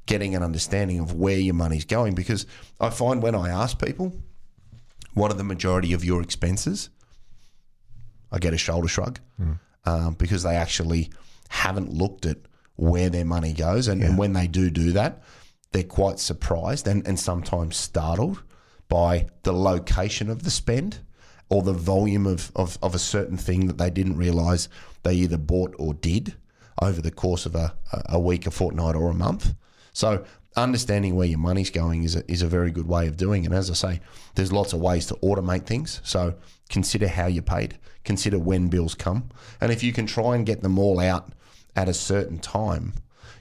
getting 0.10 0.34
an 0.36 0.42
understanding 0.42 1.00
of 1.00 1.14
where 1.14 1.38
your 1.38 1.54
money's 1.54 1.86
going. 1.86 2.16
Because 2.16 2.48
I 2.80 2.90
find 2.90 3.22
when 3.22 3.36
I 3.36 3.50
ask 3.50 3.80
people, 3.80 4.12
what 5.14 5.30
are 5.32 5.36
the 5.36 5.44
majority 5.44 5.94
of 5.94 6.04
your 6.04 6.22
expenses? 6.24 6.90
I 8.32 8.40
get 8.40 8.54
a 8.54 8.58
shoulder 8.58 8.88
shrug 8.88 9.20
um, 9.86 10.16
because 10.16 10.42
they 10.42 10.56
actually 10.56 11.12
haven't 11.50 11.94
looked 11.94 12.26
at 12.26 12.38
where 12.76 13.10
their 13.12 13.24
money 13.26 13.54
goes. 13.54 13.88
And, 13.88 14.02
and 14.04 14.18
when 14.18 14.34
they 14.34 14.48
do 14.48 14.72
do 14.72 14.92
that, 14.94 15.22
they're 15.74 15.84
quite 15.84 16.20
surprised 16.20 16.88
and, 16.88 17.08
and 17.08 17.20
sometimes 17.20 17.78
startled 17.78 18.42
by 18.88 19.28
the 19.44 19.54
location 19.54 20.32
of 20.32 20.42
the 20.42 20.50
spend 20.50 21.00
or 21.50 21.62
the 21.62 21.74
volume 21.74 22.26
of, 22.26 22.52
of, 22.56 22.80
of 22.82 22.96
a 22.96 23.00
certain 23.00 23.38
thing 23.38 23.68
that 23.68 23.78
they 23.78 23.92
didn't 23.92 24.18
realize 24.18 24.70
they 25.04 25.14
either 25.14 25.38
bought 25.38 25.76
or 25.78 25.94
did 25.94 26.34
over 26.82 27.00
the 27.00 27.12
course 27.12 27.46
of 27.46 27.54
a, 27.54 27.76
a 28.08 28.20
week, 28.20 28.48
a 28.48 28.52
fortnight, 28.52 28.96
or 28.96 29.12
a 29.12 29.14
month. 29.14 29.54
So 30.00 30.24
understanding 30.56 31.18
where 31.18 31.28
your 31.28 31.40
money's 31.40 31.70
going 31.70 32.04
is 32.04 32.16
a, 32.16 32.32
is 32.32 32.42
a 32.42 32.48
very 32.48 32.72
good 32.72 32.88
way 32.88 33.08
of 33.08 33.18
doing 33.18 33.44
it. 33.44 33.48
And 33.48 33.56
as 33.56 33.70
I 33.70 33.74
say, 33.74 34.00
there's 34.36 34.54
lots 34.54 34.72
of 34.72 34.80
ways 34.80 35.06
to 35.08 35.16
automate 35.16 35.66
things. 35.66 36.00
So 36.06 36.36
consider 36.70 37.10
how 37.10 37.28
you're 37.28 37.44
paid, 37.44 37.78
consider 38.06 38.40
when 38.40 38.70
bills 38.70 38.96
come. 38.96 39.30
And 39.60 39.74
if 39.74 39.84
you 39.84 39.92
can 39.92 40.06
try 40.06 40.38
and 40.38 40.46
get 40.46 40.62
them 40.62 40.80
all 40.80 41.02
out 41.02 41.34
at 41.76 41.90
a 41.90 41.94
certain 41.94 42.40
time, 42.40 42.94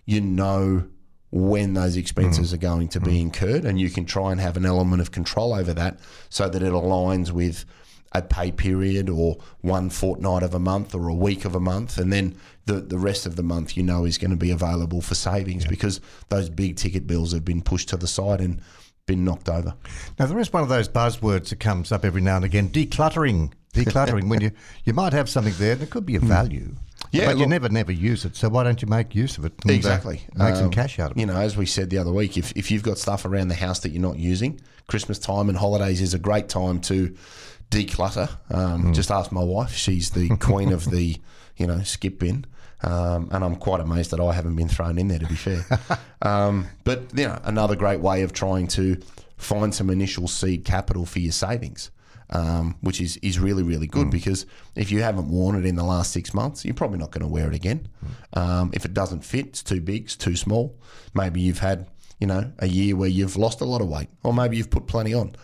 you 0.04 0.20
know 0.20 0.88
when 1.30 1.74
those 1.74 1.96
expenses 1.96 2.50
mm. 2.50 2.54
are 2.54 2.58
going 2.58 2.88
to 2.88 3.00
be 3.00 3.12
mm. 3.12 3.20
incurred 3.20 3.64
and 3.64 3.78
you 3.78 3.90
can 3.90 4.04
try 4.04 4.32
and 4.32 4.40
have 4.40 4.56
an 4.56 4.66
element 4.66 5.00
of 5.00 5.12
control 5.12 5.54
over 5.54 5.72
that 5.74 6.00
so 6.28 6.48
that 6.48 6.62
it 6.62 6.72
aligns 6.72 7.30
with 7.30 7.66
a 8.12 8.22
pay 8.22 8.50
period 8.50 9.08
or 9.10 9.36
one 9.60 9.90
fortnight 9.90 10.42
of 10.42 10.54
a 10.54 10.58
month 10.58 10.94
or 10.94 11.08
a 11.08 11.14
week 11.14 11.44
of 11.44 11.54
a 11.54 11.60
month 11.60 11.98
and 11.98 12.12
then 12.12 12.34
the, 12.64 12.74
the 12.74 12.98
rest 12.98 13.26
of 13.26 13.36
the 13.36 13.42
month 13.42 13.76
you 13.76 13.82
know 13.82 14.04
is 14.04 14.16
going 14.18 14.30
to 14.30 14.36
be 14.36 14.50
available 14.50 15.00
for 15.02 15.14
savings 15.14 15.66
because 15.66 16.00
those 16.28 16.48
big 16.48 16.76
ticket 16.76 17.06
bills 17.06 17.32
have 17.32 17.44
been 17.44 17.60
pushed 17.62 17.88
to 17.90 17.96
the 17.96 18.06
side 18.06 18.40
and 18.40 18.60
been 19.06 19.24
knocked 19.24 19.48
over. 19.48 19.74
Now 20.18 20.26
there 20.26 20.38
is 20.38 20.52
one 20.52 20.62
of 20.62 20.68
those 20.68 20.88
buzzwords 20.88 21.48
that 21.48 21.60
comes 21.60 21.90
up 21.92 22.04
every 22.04 22.20
now 22.20 22.36
and 22.36 22.44
again: 22.44 22.68
decluttering. 22.68 23.52
Decluttering. 23.72 24.28
when 24.28 24.42
you 24.42 24.50
you 24.84 24.92
might 24.92 25.14
have 25.14 25.30
something 25.30 25.54
there, 25.56 25.72
and 25.72 25.82
it 25.82 25.88
could 25.88 26.04
be 26.04 26.16
of 26.16 26.22
value. 26.24 26.74
Yeah, 27.10 27.26
but 27.26 27.38
you 27.38 27.46
never 27.46 27.70
never 27.70 27.90
use 27.90 28.26
it. 28.26 28.36
So 28.36 28.50
why 28.50 28.64
don't 28.64 28.82
you 28.82 28.88
make 28.88 29.14
use 29.14 29.38
of 29.38 29.46
it? 29.46 29.54
uh, 29.66 29.72
Exactly. 29.72 30.20
make 30.34 30.56
some 30.56 30.66
Um, 30.66 30.70
cash 30.70 30.98
out 30.98 31.12
of 31.12 31.16
it. 31.16 31.20
You 31.20 31.26
know, 31.26 31.36
as 31.36 31.56
we 31.56 31.64
said 31.64 31.88
the 31.88 31.96
other 31.96 32.12
week, 32.12 32.36
if, 32.36 32.52
if 32.54 32.70
you've 32.70 32.82
got 32.82 32.98
stuff 32.98 33.24
around 33.24 33.48
the 33.48 33.54
house 33.54 33.78
that 33.80 33.90
you're 33.92 34.02
not 34.02 34.18
using, 34.18 34.60
Christmas 34.88 35.18
time 35.18 35.48
and 35.48 35.56
holidays 35.56 36.02
is 36.02 36.12
a 36.12 36.18
great 36.18 36.50
time 36.50 36.78
to 36.82 37.16
declutter. 37.70 38.28
Um, 38.50 38.82
Hmm. 38.82 38.92
Just 38.92 39.10
ask 39.10 39.32
my 39.32 39.44
wife; 39.44 39.74
she's 39.74 40.10
the 40.10 40.28
queen 40.38 40.72
of 40.72 40.90
the 40.90 41.16
you 41.56 41.66
know 41.66 41.82
skip 41.82 42.18
bin. 42.18 42.44
Um, 42.80 43.28
and 43.32 43.42
I'm 43.42 43.56
quite 43.56 43.80
amazed 43.80 44.12
that 44.12 44.20
I 44.20 44.32
haven't 44.32 44.54
been 44.54 44.68
thrown 44.68 44.98
in 44.98 45.08
there. 45.08 45.18
To 45.18 45.26
be 45.26 45.34
fair, 45.34 45.64
um, 46.22 46.66
but 46.84 47.02
you 47.14 47.26
know, 47.26 47.38
another 47.44 47.74
great 47.74 48.00
way 48.00 48.22
of 48.22 48.32
trying 48.32 48.68
to 48.68 48.96
find 49.36 49.74
some 49.74 49.90
initial 49.90 50.28
seed 50.28 50.64
capital 50.64 51.04
for 51.04 51.18
your 51.18 51.32
savings, 51.32 51.90
um, 52.30 52.76
which 52.80 53.00
is 53.00 53.16
is 53.16 53.38
really 53.40 53.64
really 53.64 53.88
good 53.88 54.10
because 54.10 54.46
if 54.76 54.92
you 54.92 55.02
haven't 55.02 55.28
worn 55.28 55.56
it 55.56 55.66
in 55.66 55.74
the 55.74 55.82
last 55.84 56.12
six 56.12 56.32
months, 56.32 56.64
you're 56.64 56.74
probably 56.74 56.98
not 56.98 57.10
going 57.10 57.22
to 57.22 57.28
wear 57.32 57.48
it 57.48 57.54
again. 57.54 57.88
Um, 58.34 58.70
if 58.72 58.84
it 58.84 58.94
doesn't 58.94 59.24
fit, 59.24 59.46
it's 59.46 59.62
too 59.64 59.80
big, 59.80 60.04
it's 60.04 60.16
too 60.16 60.36
small. 60.36 60.78
Maybe 61.14 61.40
you've 61.40 61.58
had 61.58 61.88
you 62.20 62.28
know 62.28 62.52
a 62.60 62.68
year 62.68 62.94
where 62.94 63.08
you've 63.08 63.36
lost 63.36 63.60
a 63.60 63.64
lot 63.64 63.80
of 63.80 63.88
weight, 63.88 64.08
or 64.22 64.32
maybe 64.32 64.56
you've 64.56 64.70
put 64.70 64.86
plenty 64.86 65.14
on. 65.14 65.34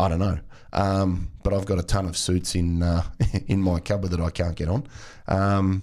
I 0.00 0.08
don't 0.08 0.18
know. 0.18 0.40
Um, 0.72 1.30
but 1.42 1.52
I've 1.52 1.66
got 1.66 1.78
a 1.78 1.82
ton 1.82 2.06
of 2.06 2.16
suits 2.16 2.54
in 2.54 2.82
uh, 2.82 3.02
in 3.46 3.60
my 3.60 3.80
cupboard 3.80 4.10
that 4.10 4.20
I 4.20 4.30
can't 4.30 4.56
get 4.56 4.68
on. 4.68 4.86
Um, 5.28 5.82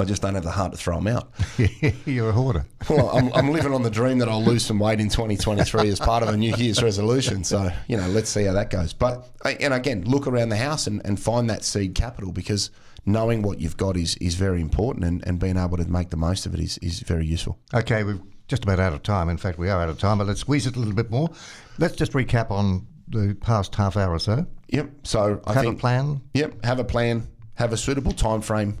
I 0.00 0.04
just 0.04 0.22
don't 0.22 0.34
have 0.34 0.44
the 0.44 0.50
heart 0.50 0.72
to 0.72 0.78
throw 0.78 0.96
them 0.96 1.08
out. 1.08 1.30
You're 2.06 2.30
a 2.30 2.32
hoarder. 2.32 2.64
Well, 2.88 3.10
I'm, 3.10 3.30
I'm 3.34 3.50
living 3.50 3.74
on 3.74 3.82
the 3.82 3.90
dream 3.90 4.18
that 4.20 4.30
I'll 4.30 4.42
lose 4.42 4.64
some 4.64 4.78
weight 4.78 4.98
in 4.98 5.10
2023 5.10 5.90
as 5.90 6.00
part 6.00 6.22
of 6.22 6.30
a 6.30 6.36
New 6.38 6.56
Year's 6.56 6.82
resolution. 6.82 7.44
So, 7.44 7.70
you 7.86 7.98
know, 7.98 8.08
let's 8.08 8.30
see 8.30 8.44
how 8.44 8.54
that 8.54 8.70
goes. 8.70 8.94
But, 8.94 9.28
and 9.44 9.74
again, 9.74 10.04
look 10.06 10.26
around 10.26 10.48
the 10.48 10.56
house 10.56 10.86
and, 10.86 11.02
and 11.04 11.20
find 11.20 11.50
that 11.50 11.64
seed 11.64 11.94
capital 11.94 12.32
because 12.32 12.70
knowing 13.04 13.42
what 13.42 13.60
you've 13.60 13.76
got 13.76 13.98
is, 13.98 14.16
is 14.16 14.36
very 14.36 14.62
important 14.62 15.04
and, 15.04 15.26
and 15.26 15.38
being 15.38 15.58
able 15.58 15.76
to 15.76 15.84
make 15.84 16.08
the 16.08 16.16
most 16.16 16.46
of 16.46 16.54
it 16.54 16.60
is, 16.60 16.78
is 16.78 17.00
very 17.00 17.26
useful. 17.26 17.58
Okay, 17.74 18.02
we're 18.02 18.20
just 18.48 18.64
about 18.64 18.80
out 18.80 18.94
of 18.94 19.02
time. 19.02 19.28
In 19.28 19.36
fact, 19.36 19.58
we 19.58 19.68
are 19.68 19.82
out 19.82 19.90
of 19.90 19.98
time, 19.98 20.16
but 20.16 20.26
let's 20.26 20.40
squeeze 20.40 20.66
it 20.66 20.76
a 20.76 20.78
little 20.78 20.94
bit 20.94 21.10
more. 21.10 21.28
Let's 21.78 21.96
just 21.96 22.12
recap 22.12 22.50
on 22.50 22.86
the 23.10 23.36
past 23.40 23.74
half 23.74 23.96
hour 23.96 24.12
or 24.12 24.18
so. 24.18 24.46
Yep. 24.68 24.90
So 25.02 25.40
I 25.46 25.52
have 25.52 25.62
think 25.62 25.76
a 25.76 25.80
plan. 25.80 26.20
Yep. 26.34 26.64
Have 26.64 26.78
a 26.78 26.84
plan. 26.84 27.28
Have 27.54 27.72
a 27.72 27.76
suitable 27.76 28.12
time 28.12 28.40
frame. 28.40 28.78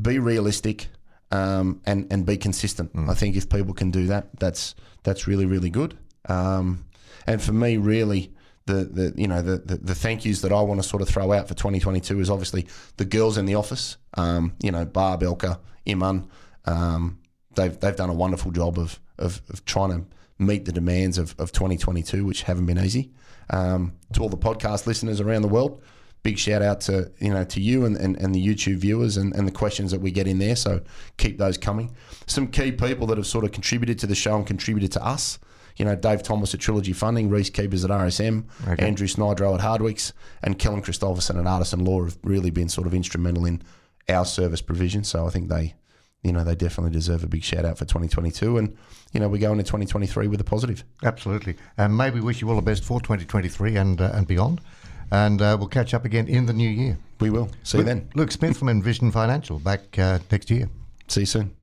Be 0.00 0.18
realistic. 0.18 0.88
Um, 1.30 1.82
and 1.84 2.10
and 2.10 2.24
be 2.24 2.38
consistent. 2.38 2.94
Mm. 2.94 3.10
I 3.10 3.14
think 3.14 3.36
if 3.36 3.50
people 3.50 3.74
can 3.74 3.90
do 3.90 4.06
that, 4.06 4.28
that's 4.38 4.74
that's 5.02 5.26
really 5.26 5.44
really 5.44 5.68
good. 5.68 5.98
Um, 6.26 6.86
and 7.26 7.42
for 7.42 7.52
me, 7.52 7.76
really, 7.76 8.32
the, 8.64 8.84
the 8.84 9.14
you 9.14 9.28
know 9.28 9.42
the, 9.42 9.58
the, 9.58 9.76
the 9.76 9.94
thank 9.94 10.24
yous 10.24 10.40
that 10.40 10.52
I 10.52 10.60
want 10.62 10.82
to 10.82 10.88
sort 10.88 11.02
of 11.02 11.08
throw 11.08 11.32
out 11.32 11.46
for 11.46 11.54
2022 11.54 12.20
is 12.20 12.30
obviously 12.30 12.66
the 12.96 13.04
girls 13.04 13.36
in 13.36 13.44
the 13.44 13.56
office. 13.56 13.98
Um, 14.14 14.54
you 14.62 14.70
know, 14.70 14.86
Barb, 14.86 15.22
Elka, 15.22 15.58
Iman. 15.86 16.30
Um, 16.64 17.18
they've 17.54 17.78
they've 17.78 17.96
done 17.96 18.10
a 18.10 18.14
wonderful 18.14 18.50
job 18.50 18.78
of 18.78 18.98
of, 19.18 19.42
of 19.50 19.64
trying 19.64 19.90
to 19.90 20.16
meet 20.38 20.64
the 20.64 20.72
demands 20.72 21.18
of, 21.18 21.34
of 21.38 21.52
2022, 21.52 22.24
which 22.24 22.42
haven't 22.42 22.66
been 22.66 22.78
easy. 22.78 23.10
Um, 23.50 23.94
to 24.12 24.22
all 24.22 24.28
the 24.28 24.36
podcast 24.36 24.86
listeners 24.86 25.20
around 25.20 25.42
the 25.42 25.48
world, 25.48 25.82
big 26.22 26.38
shout 26.38 26.60
out 26.62 26.80
to 26.82 27.10
you 27.18 27.32
know 27.32 27.44
to 27.44 27.60
you 27.60 27.84
and, 27.86 27.96
and, 27.96 28.16
and 28.16 28.34
the 28.34 28.46
YouTube 28.46 28.76
viewers 28.76 29.16
and, 29.16 29.34
and 29.34 29.46
the 29.48 29.52
questions 29.52 29.90
that 29.90 30.00
we 30.00 30.10
get 30.10 30.26
in 30.26 30.38
there. 30.38 30.56
So 30.56 30.82
keep 31.16 31.38
those 31.38 31.56
coming. 31.56 31.94
Some 32.26 32.48
key 32.48 32.72
people 32.72 33.06
that 33.08 33.16
have 33.18 33.26
sort 33.26 33.44
of 33.44 33.52
contributed 33.52 33.98
to 34.00 34.06
the 34.06 34.14
show 34.14 34.36
and 34.36 34.46
contributed 34.46 34.92
to 34.92 35.04
us. 35.04 35.38
You 35.76 35.84
know, 35.84 35.94
Dave 35.94 36.24
Thomas 36.24 36.52
at 36.54 36.60
Trilogy 36.60 36.92
Funding, 36.92 37.30
Reese 37.30 37.50
Keepers 37.50 37.84
at 37.84 37.90
RSM, 37.92 38.44
Okay. 38.66 38.84
Andrew 38.84 39.06
Snydro 39.06 39.54
at 39.54 39.60
Hardwickes, 39.60 40.12
and 40.42 40.58
Kellen 40.58 40.82
Christopherson 40.82 41.38
at 41.38 41.46
Artisan 41.46 41.84
Law 41.84 42.02
have 42.04 42.18
really 42.24 42.50
been 42.50 42.68
sort 42.68 42.88
of 42.88 42.94
instrumental 42.94 43.46
in 43.46 43.62
our 44.08 44.24
service 44.24 44.60
provision. 44.60 45.04
So 45.04 45.24
I 45.24 45.30
think 45.30 45.48
they, 45.48 45.76
you 46.22 46.32
know, 46.32 46.44
they 46.44 46.54
definitely 46.54 46.92
deserve 46.92 47.22
a 47.22 47.26
big 47.26 47.42
shout 47.42 47.64
out 47.64 47.78
for 47.78 47.84
2022. 47.84 48.58
And, 48.58 48.76
you 49.12 49.20
know, 49.20 49.28
we 49.28 49.38
go 49.38 49.52
into 49.52 49.64
2023 49.64 50.26
with 50.26 50.40
a 50.40 50.44
positive. 50.44 50.84
Absolutely. 51.04 51.56
And 51.76 51.96
may 51.96 52.10
we 52.10 52.20
wish 52.20 52.40
you 52.40 52.48
all 52.50 52.56
the 52.56 52.62
best 52.62 52.84
for 52.84 53.00
2023 53.00 53.76
and 53.76 54.00
uh, 54.00 54.10
and 54.14 54.26
beyond. 54.26 54.60
And 55.10 55.40
uh, 55.40 55.56
we'll 55.58 55.68
catch 55.68 55.94
up 55.94 56.04
again 56.04 56.28
in 56.28 56.46
the 56.46 56.52
new 56.52 56.68
year. 56.68 56.98
We 57.20 57.30
will. 57.30 57.50
See 57.62 57.78
you 57.78 57.84
then. 57.84 58.08
Luke 58.14 58.30
Smith 58.30 58.58
from 58.58 58.68
Envision 58.68 59.10
Financial 59.10 59.58
back 59.58 59.98
uh, 59.98 60.18
next 60.30 60.50
year. 60.50 60.68
See 61.08 61.20
you 61.20 61.26
soon. 61.26 61.54